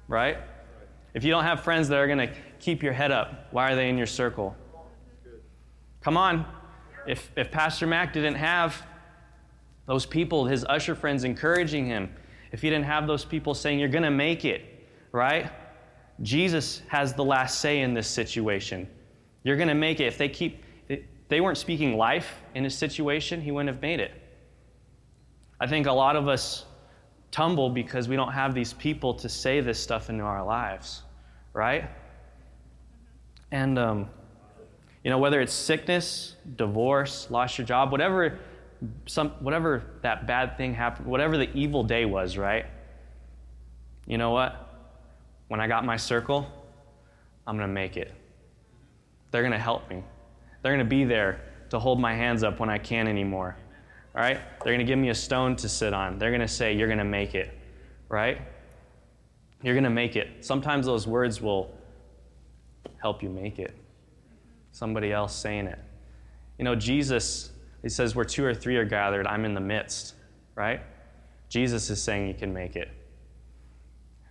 Right? 0.08 0.38
If 1.14 1.24
you 1.24 1.30
don't 1.30 1.44
have 1.44 1.62
friends 1.62 1.88
that 1.88 1.98
are 1.98 2.06
going 2.06 2.18
to 2.18 2.32
keep 2.58 2.82
your 2.82 2.92
head 2.92 3.10
up, 3.10 3.48
why 3.50 3.72
are 3.72 3.76
they 3.76 3.88
in 3.88 3.98
your 3.98 4.06
circle? 4.06 4.56
Come 6.02 6.16
on. 6.16 6.46
If, 7.06 7.30
if 7.36 7.50
Pastor 7.50 7.86
Mac 7.86 8.12
didn't 8.12 8.34
have 8.34 8.84
those 9.86 10.06
people, 10.06 10.46
his 10.46 10.64
usher 10.64 10.94
friends 10.94 11.24
encouraging 11.24 11.86
him, 11.86 12.14
if 12.52 12.62
he 12.62 12.70
didn't 12.70 12.84
have 12.84 13.06
those 13.06 13.24
people 13.24 13.54
saying, 13.54 13.78
You're 13.78 13.88
going 13.88 14.04
to 14.04 14.10
make 14.10 14.44
it, 14.44 14.86
right? 15.10 15.50
Jesus 16.20 16.82
has 16.88 17.14
the 17.14 17.24
last 17.24 17.60
say 17.60 17.80
in 17.80 17.94
this 17.94 18.06
situation. 18.06 18.88
You're 19.42 19.56
going 19.56 19.68
to 19.68 19.74
make 19.74 20.00
it. 20.00 20.04
If 20.04 20.18
they 20.18 20.28
keep, 20.28 20.62
if 20.88 21.00
they 21.28 21.40
weren't 21.40 21.58
speaking 21.58 21.96
life 21.96 22.42
in 22.54 22.62
his 22.64 22.76
situation, 22.76 23.40
he 23.40 23.50
wouldn't 23.50 23.74
have 23.74 23.82
made 23.82 23.98
it. 23.98 24.12
I 25.58 25.66
think 25.66 25.86
a 25.86 25.92
lot 25.92 26.16
of 26.16 26.28
us 26.28 26.66
tumble 27.30 27.70
because 27.70 28.08
we 28.08 28.16
don't 28.16 28.32
have 28.32 28.54
these 28.54 28.72
people 28.74 29.14
to 29.14 29.28
say 29.28 29.60
this 29.60 29.80
stuff 29.80 30.10
into 30.10 30.22
our 30.22 30.44
lives, 30.44 31.02
right? 31.54 31.88
And, 33.50 33.78
um, 33.78 34.10
you 35.04 35.10
know, 35.10 35.18
whether 35.18 35.40
it's 35.40 35.52
sickness, 35.52 36.36
divorce, 36.56 37.28
lost 37.30 37.58
your 37.58 37.66
job, 37.66 37.90
whatever, 37.90 38.38
some, 39.06 39.30
whatever 39.40 39.82
that 40.02 40.26
bad 40.26 40.56
thing 40.56 40.74
happened, 40.74 41.06
whatever 41.06 41.36
the 41.36 41.50
evil 41.54 41.82
day 41.82 42.04
was, 42.04 42.38
right? 42.38 42.66
You 44.06 44.18
know 44.18 44.30
what? 44.30 44.68
When 45.48 45.60
I 45.60 45.66
got 45.66 45.84
my 45.84 45.96
circle, 45.96 46.46
I'm 47.46 47.56
going 47.56 47.68
to 47.68 47.72
make 47.72 47.96
it. 47.96 48.12
They're 49.32 49.42
going 49.42 49.52
to 49.52 49.58
help 49.58 49.88
me. 49.90 50.04
They're 50.62 50.72
going 50.72 50.86
to 50.86 50.88
be 50.88 51.04
there 51.04 51.40
to 51.70 51.78
hold 51.78 52.00
my 52.00 52.14
hands 52.14 52.44
up 52.44 52.60
when 52.60 52.70
I 52.70 52.78
can't 52.78 53.08
anymore. 53.08 53.56
All 54.14 54.22
right? 54.22 54.38
They're 54.62 54.72
going 54.72 54.86
to 54.86 54.90
give 54.90 54.98
me 54.98 55.08
a 55.08 55.14
stone 55.14 55.56
to 55.56 55.68
sit 55.68 55.92
on. 55.92 56.18
They're 56.18 56.30
going 56.30 56.42
to 56.42 56.48
say, 56.48 56.74
You're 56.74 56.86
going 56.86 56.98
to 56.98 57.04
make 57.04 57.34
it. 57.34 57.58
Right? 58.08 58.40
You're 59.62 59.74
going 59.74 59.84
to 59.84 59.90
make 59.90 60.16
it. 60.16 60.44
Sometimes 60.44 60.86
those 60.86 61.06
words 61.06 61.40
will 61.40 61.74
help 63.00 63.22
you 63.22 63.30
make 63.30 63.58
it 63.58 63.74
somebody 64.72 65.12
else 65.12 65.34
saying 65.34 65.66
it. 65.66 65.78
You 66.58 66.64
know, 66.64 66.74
Jesus, 66.74 67.50
he 67.82 67.88
says, 67.88 68.14
where 68.14 68.24
two 68.24 68.44
or 68.44 68.54
three 68.54 68.76
are 68.76 68.84
gathered, 68.84 69.26
I'm 69.26 69.44
in 69.44 69.54
the 69.54 69.60
midst, 69.60 70.14
right? 70.54 70.80
Jesus 71.48 71.90
is 71.90 72.02
saying 72.02 72.26
you 72.26 72.34
can 72.34 72.52
make 72.52 72.76
it. 72.76 72.88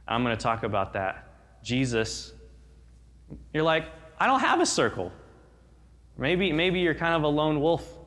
I'm 0.08 0.24
going 0.24 0.36
to 0.36 0.42
talk 0.42 0.64
about 0.64 0.94
that. 0.94 1.28
Jesus, 1.64 2.34
you're 3.54 3.64
like, 3.64 3.86
I 4.20 4.26
don't 4.26 4.40
have 4.40 4.60
a 4.60 4.66
circle. 4.66 5.12
Maybe, 6.18 6.52
maybe 6.52 6.80
you're 6.80 6.96
kind 6.96 7.16
of 7.16 7.24
a 7.24 7.28
lone 7.28 7.62
wolf. 7.62 7.98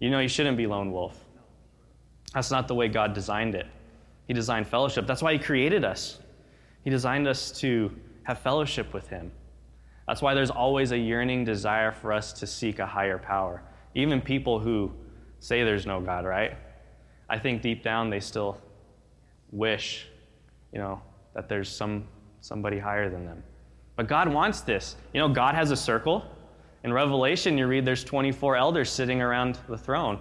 You 0.00 0.10
know, 0.10 0.20
you 0.20 0.28
shouldn't 0.28 0.56
be 0.56 0.66
lone 0.66 0.92
wolf. 0.92 1.18
That's 2.34 2.50
not 2.50 2.68
the 2.68 2.74
way 2.74 2.88
God 2.88 3.14
designed 3.14 3.54
it. 3.54 3.66
He 4.26 4.34
designed 4.34 4.66
fellowship. 4.66 5.06
That's 5.06 5.22
why 5.22 5.32
He 5.32 5.38
created 5.38 5.84
us. 5.84 6.18
He 6.84 6.90
designed 6.90 7.26
us 7.26 7.50
to 7.60 7.90
have 8.24 8.38
fellowship 8.38 8.92
with 8.92 9.08
Him. 9.08 9.30
That's 10.08 10.22
why 10.22 10.32
there's 10.32 10.50
always 10.50 10.92
a 10.92 10.98
yearning 10.98 11.44
desire 11.44 11.92
for 11.92 12.14
us 12.14 12.32
to 12.32 12.46
seek 12.46 12.78
a 12.78 12.86
higher 12.86 13.18
power. 13.18 13.62
Even 13.94 14.22
people 14.22 14.58
who 14.58 14.90
say 15.38 15.62
there's 15.64 15.84
no 15.84 16.00
God, 16.00 16.24
right? 16.24 16.56
I 17.28 17.38
think 17.38 17.60
deep 17.60 17.82
down 17.82 18.08
they 18.08 18.20
still 18.20 18.58
wish, 19.52 20.06
you 20.72 20.78
know, 20.78 21.02
that 21.34 21.50
there's 21.50 21.68
some 21.68 22.08
somebody 22.40 22.78
higher 22.78 23.10
than 23.10 23.26
them. 23.26 23.42
But 23.96 24.08
God 24.08 24.32
wants 24.32 24.62
this. 24.62 24.96
You 25.12 25.20
know, 25.20 25.28
God 25.28 25.54
has 25.54 25.70
a 25.72 25.76
circle. 25.76 26.24
In 26.84 26.92
Revelation, 26.92 27.58
you 27.58 27.66
read 27.66 27.84
there's 27.84 28.04
24 28.04 28.56
elders 28.56 28.88
sitting 28.90 29.20
around 29.20 29.58
the 29.68 29.76
throne. 29.76 30.20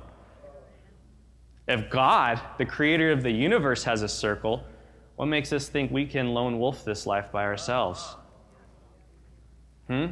If 1.67 1.89
God, 1.89 2.41
the 2.57 2.65
creator 2.65 3.11
of 3.11 3.23
the 3.23 3.31
universe, 3.31 3.85
has 3.85 4.01
a 4.01 4.09
circle, 4.09 4.63
what 5.15 5.27
makes 5.27 5.53
us 5.53 5.69
think 5.69 5.91
we 5.91 6.05
can 6.05 6.33
lone 6.33 6.59
wolf 6.59 6.83
this 6.83 7.05
life 7.05 7.31
by 7.31 7.43
ourselves? 7.43 8.15
Hmm? 9.87 10.07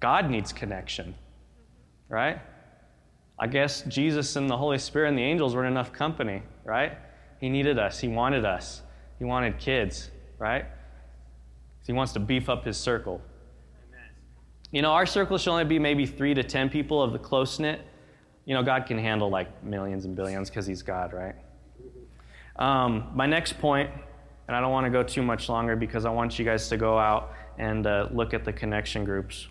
God 0.00 0.30
needs 0.30 0.52
connection, 0.52 1.14
right? 2.08 2.40
I 3.38 3.46
guess 3.46 3.82
Jesus 3.82 4.36
and 4.36 4.48
the 4.48 4.56
Holy 4.56 4.78
Spirit 4.78 5.08
and 5.08 5.18
the 5.18 5.22
angels 5.22 5.54
weren't 5.54 5.70
enough 5.70 5.92
company, 5.92 6.42
right? 6.64 6.92
He 7.40 7.48
needed 7.48 7.78
us. 7.78 8.00
He 8.00 8.08
wanted 8.08 8.44
us. 8.44 8.82
He 9.18 9.24
wanted 9.24 9.58
kids, 9.58 10.10
right? 10.38 10.66
He 11.86 11.92
wants 11.92 12.12
to 12.12 12.20
beef 12.20 12.48
up 12.48 12.64
his 12.64 12.76
circle. 12.76 13.20
Amen. 13.88 14.08
You 14.70 14.82
know, 14.82 14.92
our 14.92 15.06
circle 15.06 15.36
should 15.36 15.50
only 15.50 15.64
be 15.64 15.78
maybe 15.78 16.06
three 16.06 16.34
to 16.34 16.42
ten 16.42 16.70
people 16.70 17.02
of 17.02 17.12
the 17.12 17.18
close 17.18 17.58
knit. 17.58 17.80
You 18.44 18.54
know, 18.54 18.62
God 18.62 18.86
can 18.86 18.98
handle 18.98 19.30
like 19.30 19.62
millions 19.64 20.04
and 20.04 20.14
billions 20.14 20.50
because 20.50 20.66
He's 20.66 20.82
God, 20.82 21.12
right? 21.12 21.34
Um, 22.56 23.10
my 23.14 23.26
next 23.26 23.58
point, 23.58 23.90
and 24.46 24.56
I 24.56 24.60
don't 24.60 24.70
want 24.70 24.84
to 24.84 24.90
go 24.90 25.02
too 25.02 25.22
much 25.22 25.48
longer 25.48 25.76
because 25.76 26.04
I 26.04 26.10
want 26.10 26.38
you 26.38 26.44
guys 26.44 26.68
to 26.68 26.76
go 26.76 26.98
out 26.98 27.32
and 27.58 27.86
uh, 27.86 28.08
look 28.12 28.34
at 28.34 28.44
the 28.44 28.52
connection 28.52 29.04
groups. 29.04 29.48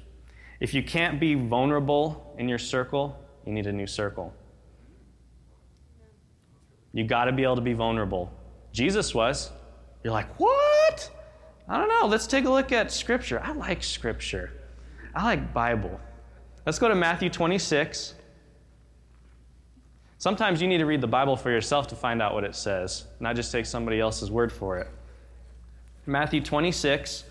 If 0.59 0.73
you 0.73 0.83
can't 0.83 1.19
be 1.19 1.35
vulnerable 1.35 2.35
in 2.37 2.47
your 2.47 2.57
circle, 2.57 3.17
you 3.45 3.53
need 3.53 3.67
a 3.67 3.71
new 3.71 3.87
circle. 3.87 4.33
You 6.93 7.03
got 7.03 7.25
to 7.25 7.31
be 7.31 7.43
able 7.43 7.55
to 7.55 7.61
be 7.61 7.73
vulnerable. 7.73 8.31
Jesus 8.71 9.13
was. 9.13 9.51
You're 10.03 10.13
like, 10.13 10.39
what? 10.39 11.09
I 11.67 11.77
don't 11.77 11.87
know. 11.87 12.07
Let's 12.07 12.27
take 12.27 12.45
a 12.45 12.49
look 12.49 12.71
at 12.71 12.91
Scripture. 12.91 13.41
I 13.43 13.53
like 13.53 13.83
Scripture. 13.83 14.51
I 15.15 15.23
like 15.23 15.53
Bible. 15.53 15.99
Let's 16.65 16.79
go 16.79 16.87
to 16.87 16.95
Matthew 16.95 17.29
26. 17.29 18.15
Sometimes 20.17 20.61
you 20.61 20.67
need 20.67 20.77
to 20.77 20.85
read 20.85 21.01
the 21.01 21.07
Bible 21.07 21.35
for 21.35 21.51
yourself 21.51 21.87
to 21.87 21.95
find 21.95 22.21
out 22.21 22.33
what 22.33 22.45
it 22.45 22.55
says, 22.55 23.05
not 23.19 23.35
just 23.35 23.51
take 23.51 23.65
somebody 23.65 23.99
else's 23.99 24.31
word 24.31 24.51
for 24.51 24.77
it. 24.77 24.87
Matthew 26.05 26.41
26, 26.41 27.25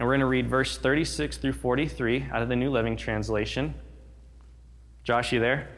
and 0.00 0.08
we're 0.08 0.14
going 0.14 0.20
to 0.20 0.26
read 0.26 0.48
verse 0.48 0.78
36 0.78 1.36
through 1.36 1.52
43 1.52 2.28
out 2.32 2.40
of 2.40 2.48
the 2.48 2.56
New 2.56 2.70
Living 2.70 2.96
Translation. 2.96 3.74
Josh, 5.04 5.30
you 5.30 5.40
there? 5.40 5.68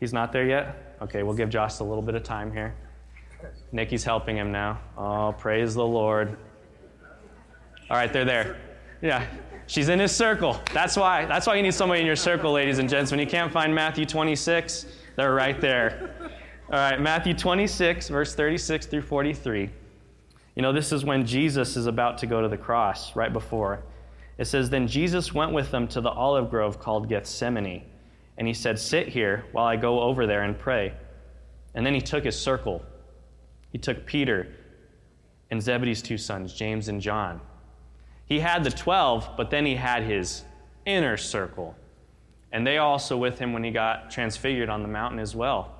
He's 0.00 0.12
not 0.12 0.32
there 0.32 0.44
yet? 0.44 0.98
Okay, 1.00 1.22
we'll 1.22 1.34
give 1.34 1.48
Josh 1.48 1.80
a 1.80 1.84
little 1.84 2.02
bit 2.02 2.14
of 2.14 2.22
time 2.22 2.52
here. 2.52 2.74
Nikki's 3.72 4.04
helping 4.04 4.36
him 4.36 4.52
now. 4.52 4.80
Oh, 4.98 5.32
praise 5.32 5.74
the 5.74 5.84
Lord. 5.84 6.36
All 7.88 7.96
right, 7.96 8.12
they're 8.12 8.26
there. 8.26 8.58
Yeah, 9.00 9.26
she's 9.66 9.88
in 9.88 9.98
his 9.98 10.14
circle. 10.14 10.60
That's 10.74 10.94
why. 10.94 11.24
That's 11.24 11.46
why 11.46 11.54
you 11.54 11.62
need 11.62 11.72
somebody 11.72 12.02
in 12.02 12.06
your 12.06 12.16
circle, 12.16 12.52
ladies 12.52 12.80
and 12.80 12.88
gents. 12.88 13.10
When 13.10 13.18
you 13.18 13.26
can't 13.26 13.50
find 13.50 13.74
Matthew 13.74 14.04
26, 14.04 14.84
they're 15.16 15.32
right 15.32 15.58
there. 15.58 16.14
All 16.66 16.78
right, 16.78 17.00
Matthew 17.00 17.32
26, 17.32 18.10
verse 18.10 18.34
36 18.34 18.84
through 18.84 19.02
43. 19.02 19.70
You 20.60 20.62
know, 20.62 20.74
this 20.74 20.92
is 20.92 21.06
when 21.06 21.24
Jesus 21.24 21.74
is 21.78 21.86
about 21.86 22.18
to 22.18 22.26
go 22.26 22.42
to 22.42 22.48
the 22.48 22.58
cross, 22.58 23.16
right 23.16 23.32
before. 23.32 23.82
It 24.36 24.44
says, 24.44 24.68
Then 24.68 24.86
Jesus 24.86 25.32
went 25.32 25.52
with 25.52 25.70
them 25.70 25.88
to 25.88 26.02
the 26.02 26.10
olive 26.10 26.50
grove 26.50 26.78
called 26.78 27.08
Gethsemane, 27.08 27.82
and 28.36 28.46
he 28.46 28.52
said, 28.52 28.78
Sit 28.78 29.08
here 29.08 29.46
while 29.52 29.64
I 29.64 29.76
go 29.76 30.02
over 30.02 30.26
there 30.26 30.42
and 30.42 30.58
pray. 30.58 30.92
And 31.74 31.86
then 31.86 31.94
he 31.94 32.02
took 32.02 32.24
his 32.24 32.38
circle. 32.38 32.84
He 33.70 33.78
took 33.78 34.04
Peter 34.04 34.54
and 35.50 35.62
Zebedee's 35.62 36.02
two 36.02 36.18
sons, 36.18 36.52
James 36.52 36.88
and 36.88 37.00
John. 37.00 37.40
He 38.26 38.40
had 38.40 38.62
the 38.62 38.70
12, 38.70 39.30
but 39.38 39.48
then 39.48 39.64
he 39.64 39.76
had 39.76 40.02
his 40.02 40.44
inner 40.84 41.16
circle. 41.16 41.74
And 42.52 42.66
they 42.66 42.76
also 42.76 43.16
with 43.16 43.38
him 43.38 43.54
when 43.54 43.64
he 43.64 43.70
got 43.70 44.10
transfigured 44.10 44.68
on 44.68 44.82
the 44.82 44.88
mountain 44.88 45.20
as 45.20 45.34
well. 45.34 45.74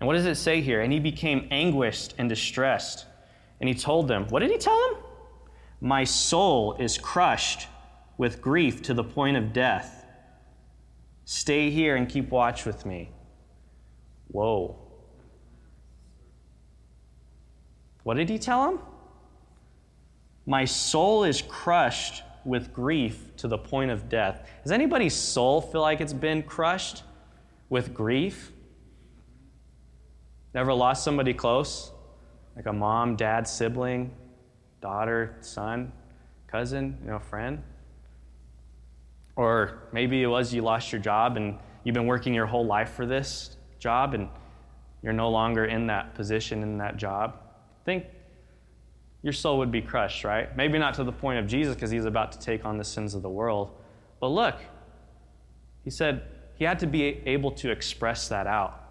And 0.00 0.06
what 0.06 0.14
does 0.14 0.24
it 0.24 0.36
say 0.36 0.62
here? 0.62 0.80
And 0.80 0.90
he 0.90 0.98
became 0.98 1.46
anguished 1.50 2.14
and 2.16 2.26
distressed. 2.26 3.04
And 3.60 3.68
he 3.68 3.74
told 3.74 4.08
them, 4.08 4.26
What 4.28 4.40
did 4.40 4.50
he 4.50 4.58
tell 4.58 4.78
them? 4.90 5.02
My 5.80 6.04
soul 6.04 6.74
is 6.78 6.98
crushed 6.98 7.68
with 8.16 8.40
grief 8.40 8.82
to 8.82 8.94
the 8.94 9.04
point 9.04 9.36
of 9.36 9.52
death. 9.52 10.06
Stay 11.24 11.70
here 11.70 11.96
and 11.96 12.08
keep 12.08 12.30
watch 12.30 12.64
with 12.64 12.84
me. 12.84 13.10
Whoa. 14.28 14.76
What 18.02 18.16
did 18.16 18.28
he 18.28 18.38
tell 18.38 18.68
him? 18.68 18.78
My 20.46 20.64
soul 20.64 21.24
is 21.24 21.42
crushed 21.42 22.22
with 22.44 22.72
grief 22.72 23.36
to 23.36 23.48
the 23.48 23.58
point 23.58 23.90
of 23.90 24.08
death. 24.08 24.48
Does 24.62 24.72
anybody's 24.72 25.14
soul 25.14 25.60
feel 25.60 25.82
like 25.82 26.00
it's 26.00 26.14
been 26.14 26.42
crushed 26.42 27.02
with 27.68 27.92
grief? 27.92 28.50
Never 30.54 30.72
lost 30.72 31.04
somebody 31.04 31.34
close? 31.34 31.92
Like 32.58 32.66
a 32.66 32.72
mom, 32.72 33.14
dad, 33.14 33.46
sibling, 33.46 34.10
daughter, 34.80 35.36
son, 35.42 35.92
cousin, 36.48 36.98
you 37.04 37.10
know, 37.10 37.20
friend? 37.20 37.62
Or 39.36 39.84
maybe 39.92 40.24
it 40.24 40.26
was 40.26 40.52
you 40.52 40.62
lost 40.62 40.90
your 40.90 41.00
job 41.00 41.36
and 41.36 41.56
you've 41.84 41.94
been 41.94 42.08
working 42.08 42.34
your 42.34 42.46
whole 42.46 42.66
life 42.66 42.90
for 42.90 43.06
this 43.06 43.56
job 43.78 44.12
and 44.12 44.28
you're 45.04 45.12
no 45.12 45.30
longer 45.30 45.66
in 45.66 45.86
that 45.86 46.16
position 46.16 46.64
in 46.64 46.78
that 46.78 46.96
job. 46.96 47.36
Think 47.84 48.06
your 49.22 49.32
soul 49.32 49.58
would 49.58 49.70
be 49.70 49.80
crushed, 49.80 50.24
right? 50.24 50.54
Maybe 50.56 50.80
not 50.80 50.94
to 50.94 51.04
the 51.04 51.12
point 51.12 51.38
of 51.38 51.46
Jesus 51.46 51.76
because 51.76 51.92
he's 51.92 52.06
about 52.06 52.32
to 52.32 52.40
take 52.40 52.64
on 52.64 52.76
the 52.76 52.82
sins 52.82 53.14
of 53.14 53.22
the 53.22 53.30
world. 53.30 53.70
But 54.18 54.30
look, 54.30 54.56
he 55.84 55.90
said 55.90 56.24
he 56.56 56.64
had 56.64 56.80
to 56.80 56.88
be 56.88 57.22
able 57.24 57.52
to 57.52 57.70
express 57.70 58.26
that 58.26 58.48
out. 58.48 58.82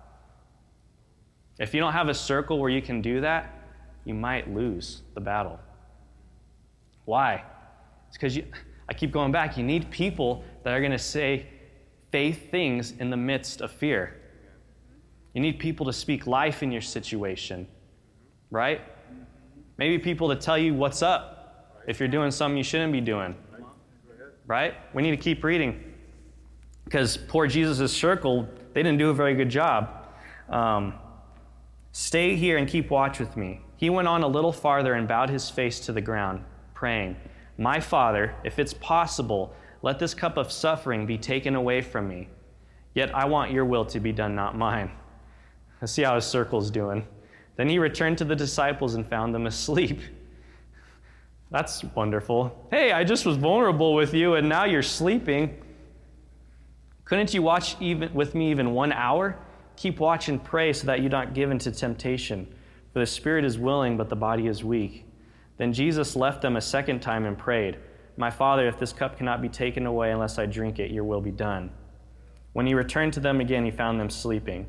If 1.60 1.74
you 1.74 1.82
don't 1.82 1.92
have 1.92 2.08
a 2.08 2.14
circle 2.14 2.60
where 2.60 2.70
you 2.70 2.82
can 2.82 3.02
do 3.02 3.20
that, 3.20 3.54
you 4.08 4.14
might 4.14 4.54
lose 4.54 5.02
the 5.16 5.20
battle. 5.20 5.60
Why? 7.06 7.44
It's 8.08 8.18
because 8.18 8.40
I 8.88 8.94
keep 8.94 9.12
going 9.12 9.34
back. 9.34 9.58
You 9.58 9.64
need 9.64 9.92
people 9.92 10.46
that 10.64 10.74
are 10.74 10.80
going 10.80 10.94
to 10.94 10.98
say 10.98 11.46
faith 12.12 12.50
things 12.50 12.94
in 13.00 13.10
the 13.10 13.18
midst 13.18 13.60
of 13.60 13.70
fear. 13.70 14.16
You 15.34 15.42
need 15.42 15.60
people 15.60 15.86
to 15.86 15.94
speak 15.94 16.26
life 16.26 16.64
in 16.64 16.72
your 16.72 16.82
situation, 16.82 17.68
right? 18.50 18.82
Maybe 19.78 20.00
people 20.00 20.30
to 20.30 20.36
tell 20.36 20.58
you 20.58 20.74
what's 20.74 21.02
up 21.02 21.84
if 21.88 22.00
you're 22.00 22.10
doing 22.10 22.32
something 22.32 22.58
you 22.58 22.64
shouldn't 22.64 22.94
be 22.94 23.02
doing. 23.02 23.36
Right? 24.48 24.76
We 24.94 25.04
need 25.04 25.12
to 25.12 25.18
keep 25.18 25.44
reading. 25.44 25.84
Because 26.86 27.18
poor 27.18 27.46
Jesus' 27.48 27.92
circle, 27.92 28.48
they 28.74 28.82
didn't 28.82 28.98
do 29.00 29.10
a 29.10 29.14
very 29.14 29.36
good 29.36 29.50
job. 29.50 30.08
Um, 30.50 30.94
Stay 31.98 32.36
here 32.36 32.58
and 32.58 32.68
keep 32.68 32.92
watch 32.92 33.18
with 33.18 33.36
me. 33.36 33.60
He 33.78 33.90
went 33.92 34.08
on 34.08 34.24
a 34.24 34.28
little 34.28 34.52
farther 34.52 34.96
and 34.96 35.08
bowed 35.08 35.30
his 35.30 35.50
face 35.50 35.80
to 35.82 35.94
the 35.94 36.02
ground, 36.02 36.44
praying, 36.74 37.16
My 37.58 37.80
Father, 37.80 38.34
if 38.44 38.60
it's 38.60 38.74
possible, 38.74 39.54
let 39.84 40.00
this 40.00 40.16
cup 40.16 40.36
of 40.36 40.52
suffering 40.52 41.06
be 41.06 41.18
taken 41.18 41.56
away 41.56 41.82
from 41.82 42.08
me. 42.08 42.28
Yet 42.96 43.14
I 43.14 43.26
want 43.26 43.52
your 43.52 43.66
will 43.66 43.86
to 43.86 44.00
be 44.00 44.12
done, 44.12 44.36
not 44.36 44.58
mine. 44.58 44.92
See 45.86 46.02
how 46.02 46.16
his 46.16 46.26
circle's 46.26 46.72
doing. 46.72 47.08
Then 47.56 47.70
he 47.70 47.78
returned 47.78 48.18
to 48.18 48.26
the 48.26 48.36
disciples 48.36 48.96
and 48.96 49.08
found 49.08 49.34
them 49.34 49.46
asleep. 49.54 50.02
That's 51.52 51.84
wonderful. 51.84 52.68
Hey, 52.72 52.92
I 52.92 53.04
just 53.04 53.26
was 53.26 53.38
vulnerable 53.38 53.94
with 53.94 54.14
you 54.14 54.34
and 54.36 54.50
now 54.50 54.66
you're 54.66 54.84
sleeping. 54.84 55.62
Couldn't 57.06 57.34
you 57.34 57.42
watch 57.42 57.78
even 57.80 58.14
with 58.14 58.36
me 58.36 58.52
even 58.52 58.72
one 58.72 58.92
hour? 58.92 59.38
Keep 59.78 60.00
watch 60.00 60.28
and 60.28 60.44
pray 60.44 60.74
so 60.74 60.88
that 60.88 61.00
you 61.00 61.06
are 61.06 61.10
not 61.10 61.34
given 61.34 61.58
to 61.60 61.72
temptation. 61.72 62.54
For 62.98 63.02
the 63.02 63.06
spirit 63.06 63.46
is 63.46 63.60
willing, 63.60 63.96
but 63.96 64.10
the 64.10 64.16
body 64.16 64.48
is 64.48 64.64
weak. 64.64 65.06
Then 65.58 65.72
Jesus 65.72 66.16
left 66.16 66.42
them 66.42 66.56
a 66.56 66.62
second 66.62 67.00
time 67.00 67.28
and 67.28 67.38
prayed, 67.38 67.78
My 68.18 68.32
Father, 68.32 68.68
if 68.68 68.80
this 68.80 68.92
cup 68.92 69.20
cannot 69.20 69.40
be 69.40 69.50
taken 69.50 69.86
away 69.86 70.10
unless 70.12 70.40
I 70.40 70.48
drink 70.48 70.80
it, 70.80 70.90
your 70.90 71.04
will 71.04 71.22
be 71.22 71.30
done. 71.30 71.70
When 72.54 72.66
he 72.66 72.74
returned 72.74 73.14
to 73.14 73.20
them 73.20 73.40
again, 73.40 73.64
he 73.64 73.70
found 73.70 74.00
them 74.00 74.10
sleeping, 74.10 74.66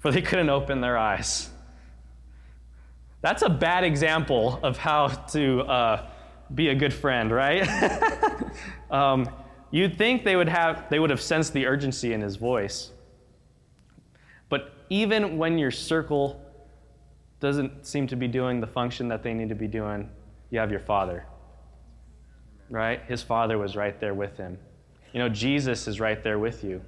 for 0.00 0.10
they 0.10 0.20
couldn't 0.22 0.48
open 0.48 0.80
their 0.80 0.98
eyes. 0.98 1.50
That's 3.20 3.42
a 3.42 3.48
bad 3.48 3.84
example 3.84 4.58
of 4.64 4.76
how 4.76 5.06
to 5.06 5.60
uh, 5.60 6.10
be 6.52 6.70
a 6.70 6.74
good 6.74 6.92
friend, 6.92 7.30
right? 7.30 7.62
um, 8.90 9.30
you'd 9.70 9.96
think 9.96 10.24
they 10.24 10.34
would 10.34 10.48
have 10.48 10.90
they 10.90 10.98
would 10.98 11.10
have 11.10 11.22
sensed 11.22 11.52
the 11.52 11.66
urgency 11.66 12.12
in 12.12 12.22
his 12.22 12.34
voice. 12.34 12.90
But 14.48 14.74
even 14.90 15.38
when 15.38 15.58
your 15.58 15.70
circle 15.70 16.42
doesn't 17.42 17.84
seem 17.84 18.06
to 18.06 18.16
be 18.16 18.28
doing 18.28 18.60
the 18.60 18.66
function 18.66 19.08
that 19.08 19.22
they 19.22 19.34
need 19.34 19.48
to 19.48 19.54
be 19.54 19.66
doing, 19.66 20.08
you 20.50 20.58
have 20.60 20.70
your 20.70 20.80
father. 20.80 21.26
Right? 22.70 23.02
His 23.06 23.22
father 23.22 23.58
was 23.58 23.76
right 23.76 23.98
there 24.00 24.14
with 24.14 24.36
him. 24.38 24.58
You 25.12 25.18
know, 25.18 25.28
Jesus 25.28 25.86
is 25.88 26.00
right 26.00 26.22
there 26.22 26.38
with 26.38 26.64
you. 26.64 26.80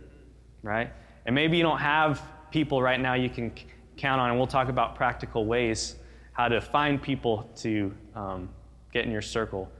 Right? 0.62 0.90
And 1.26 1.34
maybe 1.34 1.56
you 1.56 1.62
don't 1.62 1.78
have 1.78 2.22
people 2.50 2.80
right 2.80 3.00
now 3.00 3.14
you 3.14 3.28
can 3.28 3.52
count 3.96 4.20
on, 4.20 4.30
and 4.30 4.38
we'll 4.38 4.46
talk 4.46 4.68
about 4.68 4.94
practical 4.94 5.44
ways 5.44 5.96
how 6.32 6.48
to 6.48 6.60
find 6.60 7.02
people 7.02 7.48
to 7.56 7.92
um, 8.14 8.48
get 8.92 9.04
in 9.04 9.10
your 9.10 9.22
circle. 9.22 9.70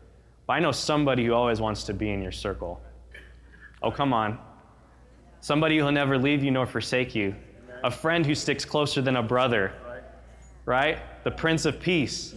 But 0.47 0.55
I 0.55 0.61
know 0.61 0.73
somebody 0.73 1.25
who 1.25 1.33
always 1.33 1.61
wants 1.61 1.85
to 1.85 1.95
be 1.95 2.11
in 2.11 2.21
your 2.23 2.33
circle. 2.33 2.81
Oh, 3.83 3.91
come 3.91 4.13
on. 4.13 4.39
Somebody 5.41 5.79
who'll 5.79 5.93
never 5.93 6.19
leave 6.19 6.43
you 6.43 6.51
nor 6.51 6.67
forsake 6.67 7.15
you. 7.15 7.35
A 7.83 7.91
friend 7.91 8.25
who 8.25 8.35
sticks 8.35 8.65
closer 8.65 9.03
than 9.03 9.17
a 9.17 9.23
brother. 9.23 9.73
Right? 10.65 10.99
The 11.25 11.31
Prince 11.31 11.65
of 11.65 11.81
Peace. 11.81 12.35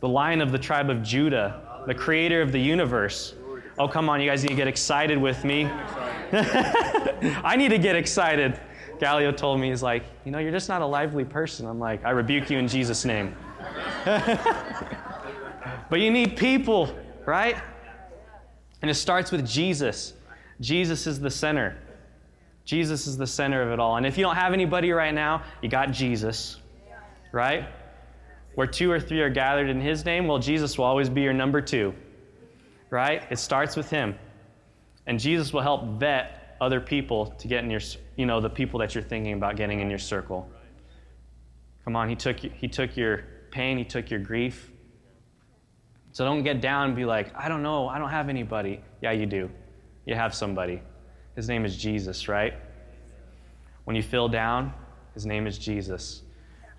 The 0.00 0.08
Lion 0.08 0.40
of 0.40 0.52
the 0.52 0.58
tribe 0.58 0.90
of 0.90 1.02
Judah. 1.02 1.84
The 1.86 1.94
Creator 1.94 2.42
of 2.42 2.52
the 2.52 2.60
universe. 2.60 3.34
Oh, 3.78 3.86
come 3.88 4.08
on, 4.08 4.20
you 4.20 4.28
guys 4.28 4.42
need 4.42 4.50
to 4.50 4.54
get 4.54 4.68
excited 4.68 5.18
with 5.18 5.44
me. 5.44 5.64
I 6.32 7.56
need 7.56 7.68
to 7.68 7.78
get 7.78 7.94
excited. 7.94 8.58
Gallio 8.98 9.32
told 9.32 9.60
me, 9.60 9.68
he's 9.68 9.82
like, 9.82 10.04
you 10.24 10.32
know, 10.32 10.38
you're 10.38 10.52
just 10.52 10.68
not 10.68 10.80
a 10.82 10.86
lively 10.86 11.24
person. 11.24 11.66
I'm 11.66 11.78
like, 11.78 12.04
I 12.04 12.10
rebuke 12.10 12.50
you 12.50 12.58
in 12.58 12.68
Jesus' 12.68 13.04
name. 13.04 13.36
but 14.04 16.00
you 16.00 16.10
need 16.10 16.36
people, 16.36 16.94
right? 17.26 17.56
And 18.82 18.90
it 18.90 18.94
starts 18.94 19.30
with 19.30 19.46
Jesus. 19.46 20.14
Jesus 20.60 21.06
is 21.06 21.20
the 21.20 21.30
center. 21.30 21.76
Jesus 22.64 23.06
is 23.06 23.16
the 23.16 23.26
center 23.26 23.62
of 23.62 23.70
it 23.70 23.78
all. 23.78 23.96
And 23.96 24.06
if 24.06 24.16
you 24.16 24.24
don't 24.24 24.36
have 24.36 24.52
anybody 24.52 24.90
right 24.92 25.14
now, 25.14 25.42
you 25.62 25.68
got 25.68 25.90
Jesus, 25.90 26.56
right? 27.36 27.68
Where 28.54 28.66
two 28.66 28.90
or 28.90 28.98
three 28.98 29.20
are 29.20 29.28
gathered 29.28 29.68
in 29.68 29.80
his 29.80 30.04
name, 30.06 30.26
well, 30.26 30.38
Jesus 30.38 30.78
will 30.78 30.86
always 30.86 31.10
be 31.10 31.20
your 31.20 31.34
number 31.34 31.60
two, 31.60 31.94
right? 32.88 33.22
It 33.30 33.38
starts 33.38 33.76
with 33.76 33.90
him. 33.90 34.14
And 35.06 35.20
Jesus 35.20 35.52
will 35.52 35.60
help 35.60 35.84
vet 36.00 36.56
other 36.60 36.80
people 36.80 37.26
to 37.26 37.46
get 37.46 37.62
in 37.62 37.70
your 37.70 37.80
you 38.16 38.24
know, 38.24 38.40
the 38.40 38.48
people 38.48 38.80
that 38.80 38.94
you're 38.94 39.04
thinking 39.04 39.34
about 39.34 39.56
getting 39.56 39.80
in 39.80 39.90
your 39.90 39.98
circle. 39.98 40.48
Come 41.84 41.94
on, 41.94 42.08
he 42.08 42.16
took, 42.16 42.38
he 42.38 42.66
took 42.66 42.96
your 42.96 43.24
pain, 43.50 43.76
he 43.76 43.84
took 43.84 44.10
your 44.10 44.20
grief. 44.20 44.72
So 46.12 46.24
don't 46.24 46.42
get 46.42 46.62
down 46.62 46.88
and 46.88 46.96
be 46.96 47.04
like, 47.04 47.30
I 47.36 47.50
don't 47.50 47.62
know, 47.62 47.88
I 47.88 47.98
don't 47.98 48.08
have 48.08 48.30
anybody. 48.30 48.80
Yeah, 49.02 49.12
you 49.12 49.26
do. 49.26 49.50
You 50.06 50.14
have 50.14 50.34
somebody. 50.34 50.80
His 51.36 51.46
name 51.46 51.66
is 51.66 51.76
Jesus, 51.76 52.26
right? 52.28 52.54
When 53.84 53.94
you 53.94 54.02
feel 54.02 54.26
down, 54.26 54.72
his 55.12 55.26
name 55.26 55.46
is 55.46 55.58
Jesus. 55.58 56.22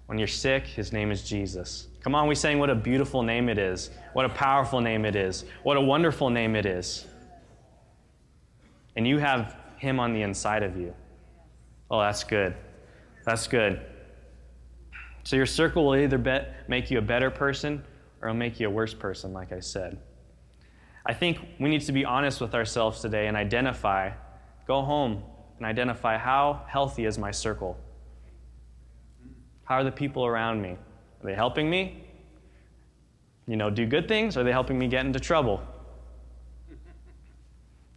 When 0.08 0.18
you're 0.18 0.28
sick, 0.28 0.66
his 0.66 0.92
name 0.92 1.12
is 1.12 1.22
Jesus. 1.24 1.88
Come 2.02 2.16
on, 2.16 2.28
we 2.28 2.36
saying 2.36 2.60
what 2.60 2.70
a 2.70 2.76
beautiful 2.76 3.22
name 3.22 3.50
it 3.50 3.58
is. 3.58 3.92
What 4.14 4.26
a 4.26 4.30
powerful 4.30 4.82
name 4.82 5.06
it 5.06 5.16
is. 5.16 5.44
What 5.64 5.78
a 5.78 5.82
wonderful 5.82 6.30
name 6.30 6.56
it 6.56 6.66
is. 6.66 7.06
And 8.96 9.06
you 9.06 9.20
have 9.20 9.56
him 9.78 10.00
on 10.00 10.14
the 10.14 10.22
inside 10.22 10.64
of 10.64 10.78
you. 10.78 10.96
Oh, 11.92 12.00
that's 12.00 12.24
good. 12.24 12.56
That's 13.26 13.48
good. 13.48 13.82
So 15.24 15.36
your 15.36 15.46
circle 15.46 15.86
will 15.86 15.98
either 15.98 16.18
make 16.70 16.90
you 16.90 16.98
a 16.98 17.02
better 17.02 17.30
person 17.30 17.84
or 18.22 18.30
it'll 18.30 18.40
make 18.40 18.60
you 18.60 18.68
a 18.68 18.72
worse 18.72 18.94
person, 18.94 19.34
like 19.34 19.52
I 19.52 19.60
said. 19.60 20.00
I 21.06 21.14
think 21.14 21.40
we 21.60 21.70
need 21.70 21.82
to 21.82 21.92
be 21.92 22.06
honest 22.06 22.40
with 22.40 22.56
ourselves 22.56 23.02
today 23.02 23.28
and 23.28 23.36
identify, 23.36 24.12
go 24.66 24.82
home 24.82 25.24
and 25.58 25.66
identify 25.66 26.18
how 26.18 26.64
healthy 26.68 27.06
is 27.06 27.18
my 27.18 27.32
circle? 27.32 27.78
How 29.68 29.76
are 29.76 29.84
the 29.84 29.92
people 29.92 30.26
around 30.26 30.62
me? 30.62 30.70
Are 30.72 31.26
they 31.26 31.34
helping 31.34 31.70
me? 31.70 32.04
You 33.48 33.56
know, 33.56 33.70
do 33.70 33.86
good 33.86 34.08
things? 34.08 34.38
Are 34.38 34.44
they 34.44 34.52
helping 34.52 34.78
me 34.78 34.88
get 34.88 35.06
into 35.06 35.20
trouble? 35.20 35.62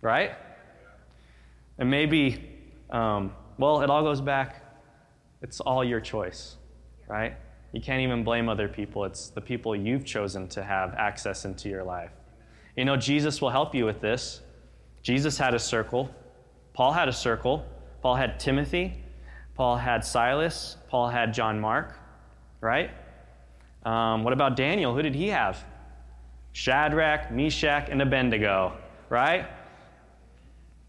Right? 0.02 0.30
And 1.76 1.90
maybe, 1.90 2.42
um, 2.88 3.34
well, 3.58 3.82
it 3.82 3.90
all 3.90 4.02
goes 4.02 4.22
back, 4.22 4.64
it's 5.42 5.60
all 5.60 5.84
your 5.84 6.00
choice, 6.00 6.56
right? 7.06 7.36
You 7.74 7.82
can't 7.82 8.00
even 8.00 8.24
blame 8.24 8.48
other 8.48 8.66
people. 8.66 9.04
It's 9.04 9.28
the 9.28 9.42
people 9.42 9.76
you've 9.76 10.06
chosen 10.06 10.48
to 10.48 10.62
have 10.62 10.94
access 10.94 11.44
into 11.44 11.68
your 11.68 11.84
life. 11.84 12.12
You 12.76 12.86
know, 12.86 12.96
Jesus 12.96 13.42
will 13.42 13.50
help 13.50 13.74
you 13.74 13.84
with 13.84 14.00
this. 14.00 14.40
Jesus 15.02 15.36
had 15.36 15.52
a 15.52 15.58
circle, 15.58 16.10
Paul 16.72 16.92
had 16.92 17.08
a 17.08 17.12
circle. 17.12 17.66
Paul 18.00 18.16
had 18.16 18.40
Timothy. 18.40 18.94
Paul 19.60 19.76
had 19.76 20.02
Silas. 20.02 20.78
Paul 20.88 21.10
had 21.10 21.34
John 21.34 21.60
Mark, 21.60 21.94
right? 22.62 22.90
Um, 23.84 24.24
what 24.24 24.32
about 24.32 24.56
Daniel? 24.56 24.94
Who 24.94 25.02
did 25.02 25.14
he 25.14 25.28
have? 25.28 25.62
Shadrach, 26.52 27.30
Meshach, 27.30 27.90
and 27.90 28.00
Abednego, 28.00 28.72
right? 29.10 29.46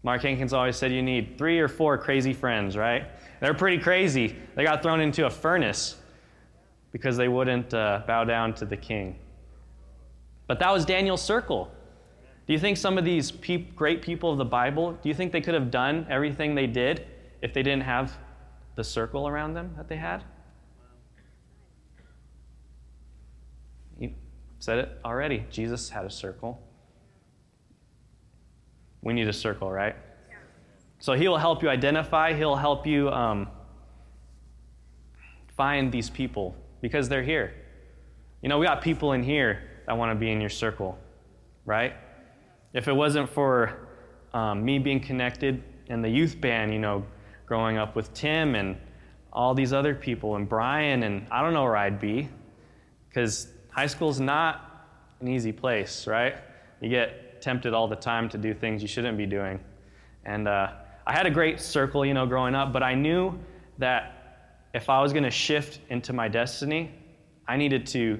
Mark 0.02 0.22
Hankins 0.22 0.54
always 0.54 0.76
said 0.76 0.90
you 0.90 1.02
need 1.02 1.36
three 1.36 1.60
or 1.60 1.68
four 1.68 1.98
crazy 1.98 2.32
friends, 2.32 2.74
right? 2.74 3.04
They're 3.40 3.52
pretty 3.52 3.76
crazy. 3.76 4.34
They 4.54 4.64
got 4.64 4.82
thrown 4.82 5.02
into 5.02 5.26
a 5.26 5.30
furnace 5.30 5.96
because 6.92 7.18
they 7.18 7.28
wouldn't 7.28 7.74
uh, 7.74 8.04
bow 8.06 8.24
down 8.24 8.54
to 8.54 8.64
the 8.64 8.78
king. 8.78 9.18
But 10.46 10.58
that 10.60 10.72
was 10.72 10.86
Daniel's 10.86 11.20
circle. 11.20 11.70
Do 12.46 12.54
you 12.54 12.58
think 12.58 12.78
some 12.78 12.96
of 12.96 13.04
these 13.04 13.32
great 13.76 14.00
people 14.00 14.32
of 14.32 14.38
the 14.38 14.46
Bible, 14.46 14.92
do 14.92 15.10
you 15.10 15.14
think 15.14 15.30
they 15.30 15.42
could 15.42 15.52
have 15.52 15.70
done 15.70 16.06
everything 16.08 16.54
they 16.54 16.66
did 16.66 17.06
if 17.42 17.52
they 17.52 17.62
didn't 17.62 17.82
have 17.82 18.16
the 18.74 18.84
circle 18.84 19.28
around 19.28 19.54
them 19.54 19.74
that 19.76 19.88
they 19.88 19.96
had? 19.96 20.24
You 23.98 24.14
said 24.58 24.78
it 24.78 24.98
already. 25.04 25.44
Jesus 25.50 25.90
had 25.90 26.04
a 26.04 26.10
circle. 26.10 26.60
We 29.02 29.12
need 29.12 29.28
a 29.28 29.32
circle, 29.32 29.70
right? 29.70 29.96
So 30.98 31.14
he 31.14 31.26
will 31.26 31.38
help 31.38 31.62
you 31.62 31.68
identify, 31.68 32.32
he'll 32.32 32.54
help 32.54 32.86
you 32.86 33.10
um, 33.10 33.48
find 35.56 35.90
these 35.90 36.08
people 36.08 36.54
because 36.80 37.08
they're 37.08 37.24
here. 37.24 37.54
You 38.40 38.48
know, 38.48 38.58
we 38.58 38.66
got 38.66 38.82
people 38.82 39.12
in 39.12 39.22
here 39.22 39.68
that 39.86 39.96
want 39.96 40.10
to 40.12 40.14
be 40.14 40.30
in 40.30 40.40
your 40.40 40.50
circle, 40.50 40.98
right? 41.64 41.94
If 42.72 42.86
it 42.86 42.92
wasn't 42.92 43.28
for 43.28 43.88
um, 44.32 44.64
me 44.64 44.78
being 44.78 45.00
connected 45.00 45.62
in 45.86 46.02
the 46.02 46.08
youth 46.08 46.40
band, 46.40 46.72
you 46.72 46.78
know, 46.78 47.04
growing 47.52 47.76
up 47.76 47.94
with 47.94 48.14
Tim 48.14 48.54
and 48.54 48.78
all 49.30 49.52
these 49.52 49.74
other 49.74 49.94
people 49.94 50.36
and 50.36 50.48
Brian, 50.48 51.02
and 51.02 51.26
I 51.30 51.42
don't 51.42 51.52
know 51.52 51.64
where 51.64 51.76
I'd 51.76 52.00
be 52.00 52.30
because 53.10 53.46
high 53.68 53.88
school's 53.88 54.18
not 54.18 54.86
an 55.20 55.28
easy 55.28 55.52
place, 55.52 56.06
right? 56.06 56.36
You 56.80 56.88
get 56.88 57.42
tempted 57.42 57.74
all 57.74 57.88
the 57.88 57.96
time 58.10 58.30
to 58.30 58.38
do 58.38 58.54
things 58.54 58.80
you 58.80 58.88
shouldn't 58.88 59.18
be 59.18 59.26
doing. 59.26 59.60
And 60.24 60.48
uh, 60.48 60.72
I 61.06 61.12
had 61.12 61.26
a 61.26 61.30
great 61.30 61.60
circle, 61.60 62.06
you 62.06 62.14
know, 62.14 62.24
growing 62.24 62.54
up, 62.54 62.72
but 62.72 62.82
I 62.82 62.94
knew 62.94 63.38
that 63.76 64.64
if 64.72 64.88
I 64.88 65.02
was 65.02 65.12
going 65.12 65.24
to 65.24 65.30
shift 65.30 65.80
into 65.90 66.14
my 66.14 66.28
destiny, 66.28 66.90
I 67.46 67.58
needed 67.58 67.86
to 67.88 68.18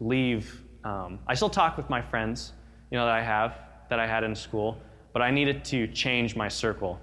leave. 0.00 0.62
Um, 0.82 1.18
I 1.26 1.34
still 1.34 1.50
talk 1.50 1.76
with 1.76 1.90
my 1.90 2.00
friends, 2.00 2.54
you 2.90 2.96
know, 2.96 3.04
that 3.04 3.16
I 3.16 3.22
have, 3.22 3.58
that 3.90 4.00
I 4.00 4.06
had 4.06 4.24
in 4.24 4.34
school, 4.34 4.78
but 5.12 5.20
I 5.20 5.30
needed 5.30 5.62
to 5.66 5.86
change 5.88 6.36
my 6.36 6.48
circle 6.48 6.98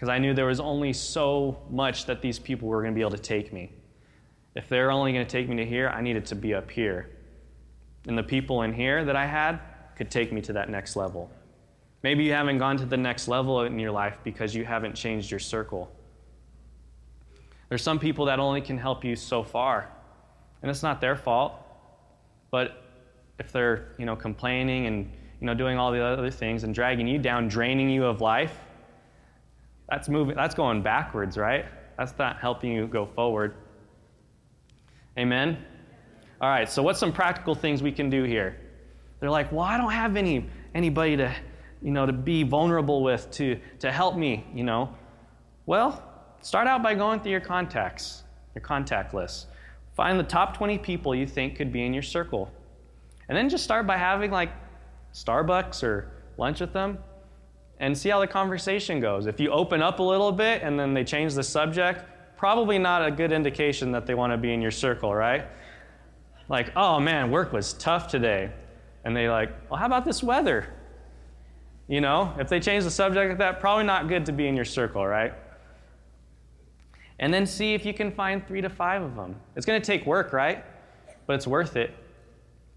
because 0.00 0.08
I 0.08 0.16
knew 0.16 0.32
there 0.32 0.46
was 0.46 0.60
only 0.60 0.94
so 0.94 1.60
much 1.68 2.06
that 2.06 2.22
these 2.22 2.38
people 2.38 2.66
were 2.68 2.80
going 2.80 2.94
to 2.94 2.96
be 2.96 3.02
able 3.02 3.10
to 3.10 3.18
take 3.18 3.52
me. 3.52 3.70
If 4.54 4.66
they're 4.66 4.90
only 4.90 5.12
going 5.12 5.26
to 5.26 5.30
take 5.30 5.46
me 5.46 5.56
to 5.56 5.66
here, 5.66 5.90
I 5.90 6.00
needed 6.00 6.24
to 6.26 6.34
be 6.34 6.54
up 6.54 6.70
here. 6.70 7.10
And 8.08 8.16
the 8.16 8.22
people 8.22 8.62
in 8.62 8.72
here 8.72 9.04
that 9.04 9.14
I 9.14 9.26
had 9.26 9.60
could 9.96 10.10
take 10.10 10.32
me 10.32 10.40
to 10.40 10.54
that 10.54 10.70
next 10.70 10.96
level. 10.96 11.30
Maybe 12.02 12.24
you 12.24 12.32
haven't 12.32 12.56
gone 12.56 12.78
to 12.78 12.86
the 12.86 12.96
next 12.96 13.28
level 13.28 13.60
in 13.60 13.78
your 13.78 13.90
life 13.90 14.16
because 14.24 14.54
you 14.54 14.64
haven't 14.64 14.94
changed 14.94 15.30
your 15.30 15.38
circle. 15.38 15.92
There's 17.68 17.82
some 17.82 17.98
people 17.98 18.24
that 18.24 18.38
only 18.38 18.62
can 18.62 18.78
help 18.78 19.04
you 19.04 19.14
so 19.14 19.42
far, 19.42 19.92
and 20.62 20.70
it's 20.70 20.82
not 20.82 21.02
their 21.02 21.14
fault. 21.14 21.52
But 22.50 22.82
if 23.38 23.52
they're 23.52 23.92
you 23.98 24.06
know 24.06 24.16
complaining 24.16 24.86
and 24.86 25.12
you 25.42 25.46
know 25.46 25.52
doing 25.52 25.76
all 25.76 25.92
the 25.92 26.02
other 26.02 26.30
things 26.30 26.64
and 26.64 26.74
dragging 26.74 27.06
you 27.06 27.18
down, 27.18 27.48
draining 27.48 27.90
you 27.90 28.06
of 28.06 28.22
life, 28.22 28.58
that's 29.90 30.08
moving. 30.08 30.36
That's 30.36 30.54
going 30.54 30.82
backwards, 30.82 31.36
right? 31.36 31.66
That's 31.98 32.16
not 32.18 32.38
helping 32.38 32.72
you 32.72 32.86
go 32.86 33.06
forward. 33.06 33.54
Amen. 35.18 35.58
All 36.40 36.48
right. 36.48 36.70
So 36.70 36.82
what's 36.82 36.98
some 36.98 37.12
practical 37.12 37.54
things 37.54 37.82
we 37.82 37.92
can 37.92 38.08
do 38.08 38.22
here? 38.22 38.56
They're 39.18 39.30
like, 39.30 39.52
well, 39.52 39.62
I 39.62 39.76
don't 39.76 39.92
have 39.92 40.16
any 40.16 40.48
anybody 40.74 41.16
to 41.16 41.34
you 41.82 41.90
know 41.90 42.06
to 42.06 42.12
be 42.12 42.42
vulnerable 42.42 43.02
with 43.02 43.30
to 43.32 43.60
to 43.80 43.90
help 43.90 44.16
me. 44.16 44.46
You 44.54 44.64
know, 44.64 44.94
well, 45.66 46.02
start 46.40 46.66
out 46.68 46.82
by 46.82 46.94
going 46.94 47.20
through 47.20 47.32
your 47.32 47.40
contacts, 47.40 48.22
your 48.54 48.62
contact 48.62 49.12
list. 49.12 49.48
Find 49.94 50.18
the 50.18 50.24
top 50.24 50.56
20 50.56 50.78
people 50.78 51.14
you 51.14 51.26
think 51.26 51.56
could 51.56 51.72
be 51.72 51.84
in 51.84 51.92
your 51.92 52.02
circle. 52.02 52.50
And 53.28 53.36
then 53.36 53.48
just 53.48 53.64
start 53.64 53.86
by 53.86 53.96
having 53.96 54.30
like 54.30 54.50
Starbucks 55.12 55.82
or 55.82 56.10
lunch 56.38 56.60
with 56.60 56.72
them 56.72 56.98
and 57.80 57.96
see 57.96 58.10
how 58.10 58.20
the 58.20 58.26
conversation 58.26 59.00
goes. 59.00 59.26
If 59.26 59.40
you 59.40 59.50
open 59.50 59.82
up 59.82 59.98
a 59.98 60.02
little 60.02 60.30
bit 60.30 60.62
and 60.62 60.78
then 60.78 60.94
they 60.94 61.02
change 61.02 61.34
the 61.34 61.42
subject, 61.42 62.04
probably 62.36 62.78
not 62.78 63.04
a 63.04 63.10
good 63.10 63.32
indication 63.32 63.90
that 63.92 64.06
they 64.06 64.14
want 64.14 64.32
to 64.32 64.36
be 64.36 64.52
in 64.52 64.60
your 64.62 64.70
circle, 64.70 65.14
right? 65.14 65.46
Like, 66.48 66.72
oh 66.76 67.00
man, 67.00 67.30
work 67.30 67.52
was 67.52 67.72
tough 67.72 68.06
today. 68.06 68.52
And 69.04 69.16
they 69.16 69.30
like, 69.30 69.50
well, 69.70 69.80
how 69.80 69.86
about 69.86 70.04
this 70.04 70.22
weather? 70.22 70.74
You 71.88 72.02
know, 72.02 72.34
if 72.38 72.48
they 72.48 72.60
change 72.60 72.84
the 72.84 72.90
subject 72.90 73.30
like 73.30 73.38
that, 73.38 73.60
probably 73.60 73.84
not 73.84 74.08
good 74.08 74.26
to 74.26 74.32
be 74.32 74.46
in 74.46 74.54
your 74.54 74.66
circle, 74.66 75.06
right? 75.06 75.32
And 77.18 77.32
then 77.32 77.46
see 77.46 77.72
if 77.72 77.86
you 77.86 77.94
can 77.94 78.12
find 78.12 78.46
three 78.46 78.60
to 78.60 78.68
five 78.68 79.02
of 79.02 79.16
them. 79.16 79.36
It's 79.56 79.66
going 79.66 79.80
to 79.80 79.84
take 79.84 80.06
work, 80.06 80.32
right? 80.34 80.64
But 81.26 81.34
it's 81.34 81.46
worth 81.46 81.76
it 81.76 81.94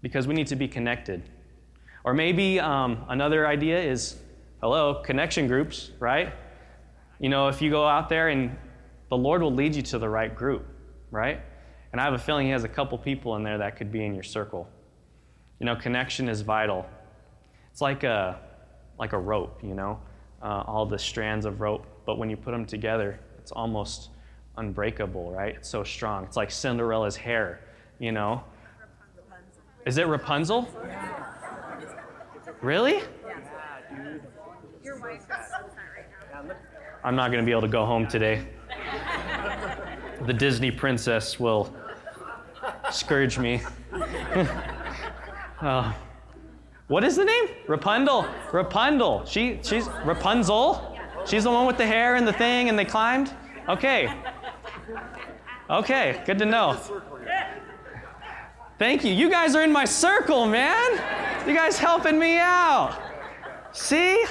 because 0.00 0.26
we 0.26 0.34
need 0.34 0.46
to 0.46 0.56
be 0.56 0.66
connected. 0.66 1.22
Or 2.04 2.14
maybe 2.14 2.58
um, 2.58 3.04
another 3.08 3.46
idea 3.46 3.82
is 3.82 4.16
hello, 4.64 4.94
connection 4.94 5.46
groups, 5.46 5.90
right? 5.98 6.32
You 7.20 7.28
know, 7.28 7.48
if 7.48 7.60
you 7.60 7.68
go 7.68 7.86
out 7.86 8.08
there 8.08 8.30
and 8.30 8.56
the 9.10 9.16
Lord 9.16 9.42
will 9.42 9.52
lead 9.52 9.74
you 9.74 9.82
to 9.82 9.98
the 9.98 10.08
right 10.08 10.34
group, 10.34 10.66
right? 11.10 11.42
And 11.92 12.00
I 12.00 12.04
have 12.04 12.14
a 12.14 12.18
feeling 12.18 12.46
He 12.46 12.52
has 12.52 12.64
a 12.64 12.68
couple 12.68 12.96
people 12.96 13.36
in 13.36 13.42
there 13.42 13.58
that 13.58 13.76
could 13.76 13.92
be 13.92 14.02
in 14.06 14.14
your 14.14 14.22
circle. 14.22 14.66
You 15.60 15.66
know, 15.66 15.76
connection 15.76 16.30
is 16.30 16.40
vital. 16.40 16.86
It's 17.72 17.82
like 17.82 18.04
a, 18.04 18.40
like 18.98 19.12
a 19.12 19.18
rope, 19.18 19.60
you 19.62 19.74
know, 19.74 20.00
uh, 20.42 20.64
all 20.66 20.86
the 20.86 20.98
strands 20.98 21.44
of 21.44 21.60
rope, 21.60 21.84
but 22.06 22.16
when 22.16 22.30
you 22.30 22.36
put 22.38 22.52
them 22.52 22.64
together, 22.64 23.20
it's 23.38 23.52
almost 23.52 24.12
unbreakable, 24.56 25.30
right? 25.30 25.56
It's 25.56 25.68
so 25.68 25.84
strong. 25.84 26.24
It's 26.24 26.38
like 26.38 26.50
Cinderella's 26.50 27.16
hair, 27.16 27.60
you 27.98 28.12
know? 28.12 28.42
Is 29.84 29.98
it 29.98 30.06
Rapunzel? 30.06 30.66
Really? 32.62 33.02
I'm 37.04 37.16
not 37.16 37.30
going 37.30 37.42
to 37.42 37.46
be 37.46 37.52
able 37.52 37.62
to 37.62 37.68
go 37.68 37.84
home 37.84 38.06
today. 38.06 38.46
the 40.26 40.32
Disney 40.32 40.70
princess 40.70 41.38
will 41.38 41.74
scourge 42.90 43.38
me. 43.38 43.60
uh, 45.60 45.92
what 46.88 47.04
is 47.04 47.16
the 47.16 47.24
name? 47.24 47.48
Rapunzel. 47.66 48.26
Rapunzel. 48.52 49.24
She, 49.26 49.60
she's 49.62 49.88
Rapunzel. 50.04 50.96
She's 51.26 51.44
the 51.44 51.50
one 51.50 51.66
with 51.66 51.78
the 51.78 51.86
hair 51.86 52.16
and 52.16 52.26
the 52.26 52.32
thing, 52.32 52.68
and 52.68 52.78
they 52.78 52.84
climbed? 52.84 53.32
Okay. 53.68 54.12
Okay, 55.70 56.22
good 56.26 56.38
to 56.38 56.44
know. 56.44 56.78
Thank 58.78 59.04
you. 59.04 59.12
You 59.12 59.30
guys 59.30 59.54
are 59.54 59.62
in 59.62 59.72
my 59.72 59.84
circle, 59.84 60.46
man. 60.46 60.92
You 61.46 61.54
guys 61.54 61.78
helping 61.78 62.18
me 62.18 62.38
out. 62.38 63.00
See? 63.72 64.24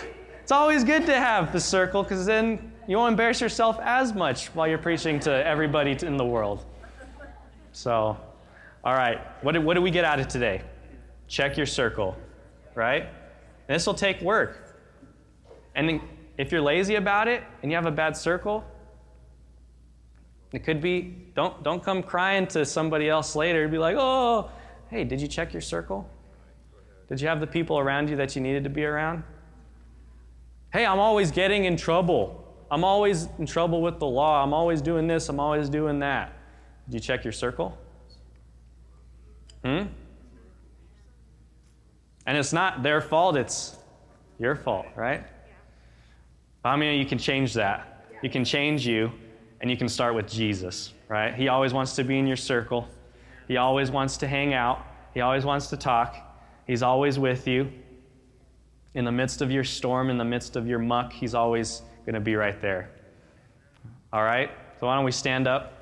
It's 0.43 0.51
always 0.51 0.83
good 0.83 1.05
to 1.05 1.15
have 1.15 1.53
the 1.53 1.59
circle 1.61 2.03
because 2.03 2.25
then 2.25 2.73
you 2.85 2.97
won't 2.97 3.13
embarrass 3.13 3.39
yourself 3.39 3.79
as 3.81 4.13
much 4.13 4.47
while 4.47 4.67
you're 4.67 4.77
preaching 4.77 5.17
to 5.21 5.31
everybody 5.31 5.97
in 6.05 6.17
the 6.17 6.25
world. 6.25 6.65
So, 7.71 8.17
all 8.83 8.93
right, 8.93 9.21
what 9.41 9.53
did, 9.53 9.63
what 9.63 9.75
did 9.75 9.83
we 9.83 9.89
get 9.89 10.03
out 10.03 10.19
of 10.19 10.27
today? 10.27 10.61
Check 11.29 11.55
your 11.55 11.65
circle, 11.65 12.17
right? 12.75 13.07
This 13.67 13.87
will 13.87 13.93
take 13.93 14.19
work. 14.19 14.77
And 15.75 16.01
if 16.37 16.51
you're 16.51 16.59
lazy 16.59 16.95
about 16.95 17.29
it 17.29 17.41
and 17.61 17.71
you 17.71 17.77
have 17.77 17.85
a 17.85 17.91
bad 17.91 18.17
circle, 18.17 18.65
it 20.51 20.65
could 20.65 20.81
be 20.81 21.15
don't 21.35 21.63
don't 21.63 21.81
come 21.81 22.03
crying 22.03 22.47
to 22.47 22.65
somebody 22.65 23.07
else 23.07 23.33
later 23.37 23.63
and 23.63 23.71
be 23.71 23.77
like, 23.77 23.95
"Oh, 23.97 24.51
hey, 24.89 25.05
did 25.05 25.21
you 25.21 25.27
check 25.27 25.53
your 25.53 25.61
circle? 25.61 26.07
Did 27.07 27.21
you 27.21 27.29
have 27.29 27.39
the 27.39 27.47
people 27.47 27.79
around 27.79 28.09
you 28.09 28.17
that 28.17 28.35
you 28.35 28.41
needed 28.41 28.65
to 28.65 28.69
be 28.69 28.83
around?" 28.83 29.23
Hey, 30.73 30.87
I'm 30.87 30.99
always 30.99 31.29
getting 31.29 31.65
in 31.65 31.77
trouble. 31.77 32.43
I'm 32.71 32.83
always 32.83 33.27
in 33.37 33.45
trouble 33.45 33.83
with 33.83 33.99
the 33.99 34.07
law. 34.07 34.43
I'm 34.43 34.55
always 34.55 34.81
doing 34.81 35.05
this, 35.05 35.29
I'm 35.29 35.39
always 35.39 35.69
doing 35.69 35.99
that. 35.99 36.33
Do 36.89 36.95
you 36.95 36.99
check 36.99 37.23
your 37.23 37.31
circle? 37.31 37.77
Hmm? 39.63 39.83
And 42.25 42.37
it's 42.37 42.53
not 42.53 42.81
their 42.81 43.01
fault, 43.01 43.37
it's 43.37 43.77
your 44.39 44.55
fault, 44.55 44.87
right? 44.95 45.23
Many 46.65 46.95
of 46.95 46.99
you 46.99 47.05
can 47.05 47.19
change 47.19 47.53
that? 47.53 48.07
You 48.23 48.31
can 48.31 48.43
change 48.43 48.87
you 48.87 49.11
and 49.61 49.69
you 49.69 49.77
can 49.77 49.87
start 49.87 50.15
with 50.15 50.27
Jesus, 50.27 50.93
right? 51.07 51.35
He 51.35 51.49
always 51.49 51.71
wants 51.71 51.95
to 51.97 52.03
be 52.03 52.17
in 52.17 52.25
your 52.25 52.37
circle. 52.37 52.87
He 53.47 53.57
always 53.57 53.91
wants 53.91 54.17
to 54.17 54.27
hang 54.27 54.55
out. 54.55 54.83
He 55.13 55.21
always 55.21 55.45
wants 55.45 55.67
to 55.67 55.77
talk. 55.77 56.15
He's 56.65 56.81
always 56.81 57.19
with 57.19 57.47
you. 57.47 57.71
In 58.95 59.05
the 59.05 59.11
midst 59.11 59.41
of 59.41 59.49
your 59.51 59.63
storm, 59.63 60.09
in 60.09 60.17
the 60.17 60.25
midst 60.25 60.55
of 60.55 60.67
your 60.67 60.79
muck, 60.79 61.11
He's 61.11 61.33
always 61.33 61.81
going 62.05 62.13
to 62.15 62.19
be 62.19 62.35
right 62.35 62.61
there. 62.61 62.91
All 64.11 64.23
right? 64.23 64.51
So 64.79 64.87
why 64.87 64.95
don't 64.95 65.05
we 65.05 65.11
stand 65.11 65.47
up? 65.47 65.73